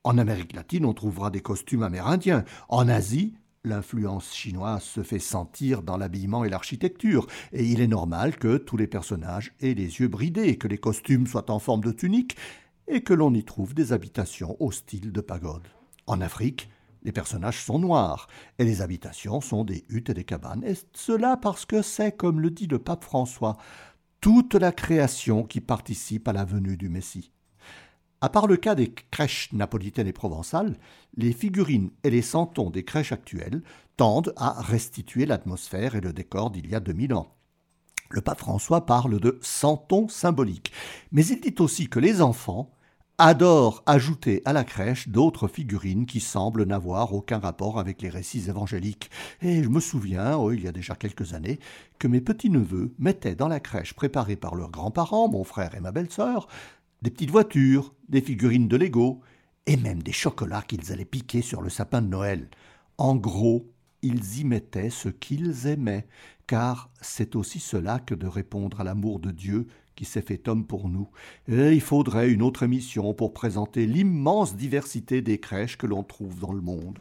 En 0.04 0.18
Amérique 0.18 0.54
latine, 0.54 0.86
on 0.86 0.94
trouvera 0.94 1.30
des 1.30 1.42
costumes 1.42 1.84
amérindiens. 1.84 2.44
En 2.70 2.90
Asie, 2.90 3.36
l'influence 3.64 4.34
chinoise 4.34 4.84
se 4.84 5.04
fait 5.04 5.20
sentir 5.20 5.84
dans 5.84 5.98
l'habillement 5.98 6.44
et 6.44 6.50
l'architecture, 6.50 7.28
et 7.54 7.64
il 7.64 7.82
est 7.82 7.88
normal 7.88 8.38
que 8.38 8.58
tous 8.58 8.78
les 8.78 8.88
personnages 8.88 9.54
aient 9.62 9.76
les 9.76 10.00
yeux 10.00 10.08
bridés, 10.08 10.58
que 10.58 10.68
les 10.68 10.80
costumes 10.80 11.28
soient 11.28 11.52
en 11.52 11.60
forme 11.60 11.84
de 11.84 11.92
tunique, 11.92 12.36
et 12.88 13.02
que 13.02 13.14
l'on 13.14 13.34
y 13.34 13.44
trouve 13.44 13.74
des 13.74 13.94
habitations 13.94 14.58
au 14.60 14.72
style 14.72 15.12
de 15.12 15.22
pagode. 15.22 15.68
En 16.08 16.22
Afrique, 16.22 16.70
les 17.04 17.12
personnages 17.12 17.64
sont 17.64 17.80
noirs, 17.80 18.28
et 18.60 18.66
les 18.66 18.82
habitations 18.82 19.42
sont 19.42 19.64
des 19.64 19.86
huttes 19.90 20.10
et 20.10 20.14
des 20.14 20.24
cabanes, 20.24 20.64
et 20.64 20.76
cela 20.94 21.38
parce 21.38 21.66
que 21.66 21.82
c'est, 21.82 22.16
comme 22.16 22.40
le 22.40 22.52
dit 22.52 22.68
le 22.68 22.80
pape 22.80 23.04
François, 23.04 23.58
toute 24.20 24.54
la 24.54 24.72
création 24.72 25.44
qui 25.44 25.62
participe 25.62 26.28
à 26.28 26.34
la 26.34 26.46
venue 26.46 26.78
du 26.78 26.90
Messie. 26.90 27.32
À 28.24 28.30
part 28.30 28.46
le 28.46 28.56
cas 28.56 28.76
des 28.76 28.94
crèches 29.10 29.52
napolitaines 29.52 30.08
et 30.08 30.14
provençales, 30.14 30.78
les 31.18 31.34
figurines 31.34 31.90
et 32.04 32.12
les 32.12 32.22
santons 32.22 32.70
des 32.70 32.86
crèches 32.86 33.12
actuelles 33.12 33.64
tendent 33.98 34.34
à 34.38 34.62
restituer 34.62 35.26
l'atmosphère 35.26 35.96
et 35.96 36.02
le 36.02 36.14
décor 36.14 36.52
d'il 36.52 36.70
y 36.70 36.76
a 36.76 36.80
2000 36.80 37.16
ans. 37.16 37.36
Le 38.12 38.22
pape 38.22 38.40
François 38.40 38.86
parle 38.86 39.20
de 39.20 39.40
santons 39.42 40.10
symboliques, 40.10 40.74
mais 41.14 41.26
il 41.26 41.40
dit 41.40 41.56
aussi 41.60 41.88
que 41.88 42.00
les 42.00 42.22
enfants 42.22 42.72
adore 43.18 43.84
ajouter 43.86 44.42
à 44.46 44.52
la 44.52 44.64
crèche 44.64 45.08
d'autres 45.08 45.48
figurines 45.48 46.06
qui 46.06 46.20
semblent 46.20 46.66
n'avoir 46.66 47.14
aucun 47.14 47.38
rapport 47.38 47.80
avec 47.80 48.02
les 48.02 48.10
récits 48.10 48.50
évangéliques. 48.50 49.12
Et 49.42 49.64
je 49.64 49.70
me 49.70 49.80
souviens, 49.80 50.36
oh, 50.38 50.52
il 50.52 50.64
y 50.64 50.68
a 50.68 50.72
déjà 50.72 50.96
quelques 50.96 51.34
années, 51.34 51.60
que 52.00 52.08
mes 52.08 52.20
petits-neveux 52.20 52.94
mettaient 53.00 53.36
dans 53.36 53.48
la 53.48 53.60
crèche 53.60 53.94
préparée 53.94 54.36
par 54.36 54.56
leurs 54.56 54.72
grands-parents, 54.72 55.30
mon 55.30 55.44
frère 55.44 55.76
et 55.76 55.80
ma 55.80 55.92
belle-sœur, 55.92 56.48
des 57.02 57.12
petites 57.12 57.32
voitures, 57.32 57.94
des 58.10 58.22
figurines 58.22 58.68
de 58.68 58.76
Lego, 58.76 59.22
et 59.68 59.78
même 59.78 60.02
des 60.02 60.12
chocolats 60.12 60.64
qu'ils 60.64 60.92
allaient 60.92 61.06
piquer 61.06 61.42
sur 61.42 61.62
le 61.62 61.70
sapin 61.70 62.02
de 62.02 62.08
Noël. 62.08 62.50
En 62.98 63.16
gros, 63.16 63.72
ils 64.02 64.40
y 64.40 64.44
mettaient 64.44 64.90
ce 64.90 65.10
qu'ils 65.10 65.68
aimaient, 65.68 66.08
car 66.48 66.90
c'est 67.02 67.36
aussi 67.36 67.60
cela 67.60 68.00
que 68.00 68.16
de 68.16 68.28
répondre 68.28 68.82
à 68.82 68.84
l'amour 68.84 69.20
de 69.20 69.32
Dieu 69.32 69.68
qui 69.96 70.06
s'est 70.06 70.22
fait 70.22 70.48
homme 70.48 70.66
pour 70.66 70.90
nous. 70.90 71.10
Et 71.48 71.74
il 71.74 71.82
faudrait 71.82 72.30
une 72.30 72.42
autre 72.42 72.64
émission 72.64 73.14
pour 73.14 73.34
présenter 73.34 73.86
l'immense 73.86 74.56
diversité 74.56 75.22
des 75.22 75.38
crèches 75.38 75.78
que 75.78 75.88
l'on 75.88 76.04
trouve 76.04 76.40
dans 76.40 76.54
le 76.54 76.62
monde. 76.62 77.00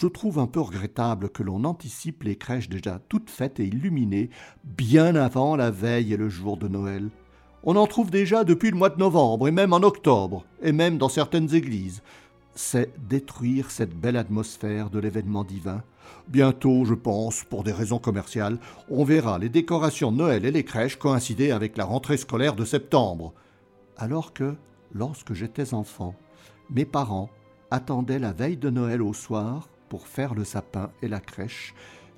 Je 0.00 0.06
trouve 0.06 0.38
un 0.38 0.46
peu 0.46 0.60
regrettable 0.60 1.30
que 1.30 1.42
l'on 1.42 1.64
anticipe 1.64 2.22
les 2.22 2.36
crèches 2.36 2.68
déjà 2.68 3.00
toutes 3.08 3.30
faites 3.30 3.60
et 3.60 3.66
illuminées 3.66 4.30
bien 4.64 5.14
avant 5.14 5.56
la 5.56 5.70
veille 5.70 6.12
et 6.12 6.16
le 6.16 6.28
jour 6.28 6.56
de 6.56 6.68
Noël. 6.68 7.10
On 7.64 7.76
en 7.76 7.86
trouve 7.86 8.10
déjà 8.10 8.44
depuis 8.44 8.70
le 8.70 8.76
mois 8.76 8.90
de 8.90 8.98
novembre 8.98 9.48
et 9.48 9.50
même 9.50 9.72
en 9.72 9.78
octobre, 9.78 10.44
et 10.62 10.72
même 10.72 10.98
dans 10.98 11.08
certaines 11.08 11.54
églises 11.54 12.02
c'est 12.54 12.92
détruire 13.08 13.70
cette 13.70 13.94
belle 13.94 14.16
atmosphère 14.16 14.90
de 14.90 14.98
l'événement 14.98 15.44
divin. 15.44 15.82
Bientôt, 16.28 16.84
je 16.84 16.94
pense, 16.94 17.44
pour 17.44 17.64
des 17.64 17.72
raisons 17.72 17.98
commerciales, 17.98 18.58
on 18.88 19.04
verra 19.04 19.38
les 19.38 19.48
décorations 19.48 20.12
de 20.12 20.18
Noël 20.18 20.44
et 20.44 20.50
les 20.50 20.64
crèches 20.64 20.98
coïncider 20.98 21.50
avec 21.50 21.76
la 21.76 21.84
rentrée 21.84 22.16
scolaire 22.16 22.54
de 22.54 22.64
septembre. 22.64 23.32
Alors 23.96 24.32
que, 24.32 24.54
lorsque 24.92 25.34
j'étais 25.34 25.74
enfant, 25.74 26.14
mes 26.70 26.84
parents 26.84 27.30
attendaient 27.70 28.18
la 28.18 28.32
veille 28.32 28.56
de 28.56 28.70
Noël 28.70 29.02
au 29.02 29.12
soir 29.12 29.68
pour 29.88 30.06
faire 30.06 30.34
le 30.34 30.44
sapin 30.44 30.90
et 31.02 31.08
la 31.08 31.20
crèche, 31.20 31.74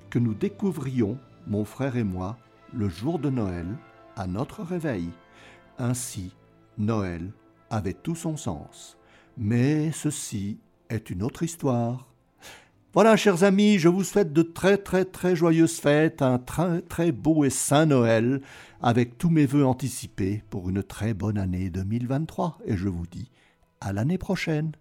que 0.09 0.19
nous 0.19 0.33
découvrions, 0.33 1.17
mon 1.47 1.65
frère 1.65 1.97
et 1.97 2.03
moi, 2.03 2.37
le 2.73 2.89
jour 2.89 3.19
de 3.19 3.29
Noël, 3.29 3.67
à 4.15 4.27
notre 4.27 4.63
réveil. 4.63 5.09
Ainsi, 5.77 6.33
Noël 6.77 7.31
avait 7.69 7.93
tout 7.93 8.15
son 8.15 8.37
sens. 8.37 8.96
Mais 9.37 9.91
ceci 9.91 10.57
est 10.89 11.11
une 11.11 11.21
autre 11.21 11.43
histoire. 11.43 12.07
Voilà, 12.93 13.15
chers 13.15 13.43
amis, 13.43 13.77
je 13.77 13.87
vous 13.87 14.03
souhaite 14.03 14.33
de 14.33 14.41
très 14.41 14.77
très 14.77 15.05
très 15.05 15.35
joyeuses 15.35 15.79
fêtes, 15.79 16.23
un 16.23 16.39
très 16.39 16.81
très 16.81 17.11
beau 17.11 17.45
et 17.45 17.51
saint 17.51 17.85
Noël, 17.85 18.41
avec 18.81 19.19
tous 19.19 19.29
mes 19.29 19.45
voeux 19.45 19.65
anticipés 19.65 20.41
pour 20.49 20.69
une 20.69 20.81
très 20.81 21.13
bonne 21.13 21.37
année 21.37 21.69
2023, 21.69 22.57
et 22.65 22.75
je 22.75 22.87
vous 22.87 23.05
dis 23.05 23.29
à 23.79 23.93
l'année 23.93 24.17
prochaine. 24.17 24.71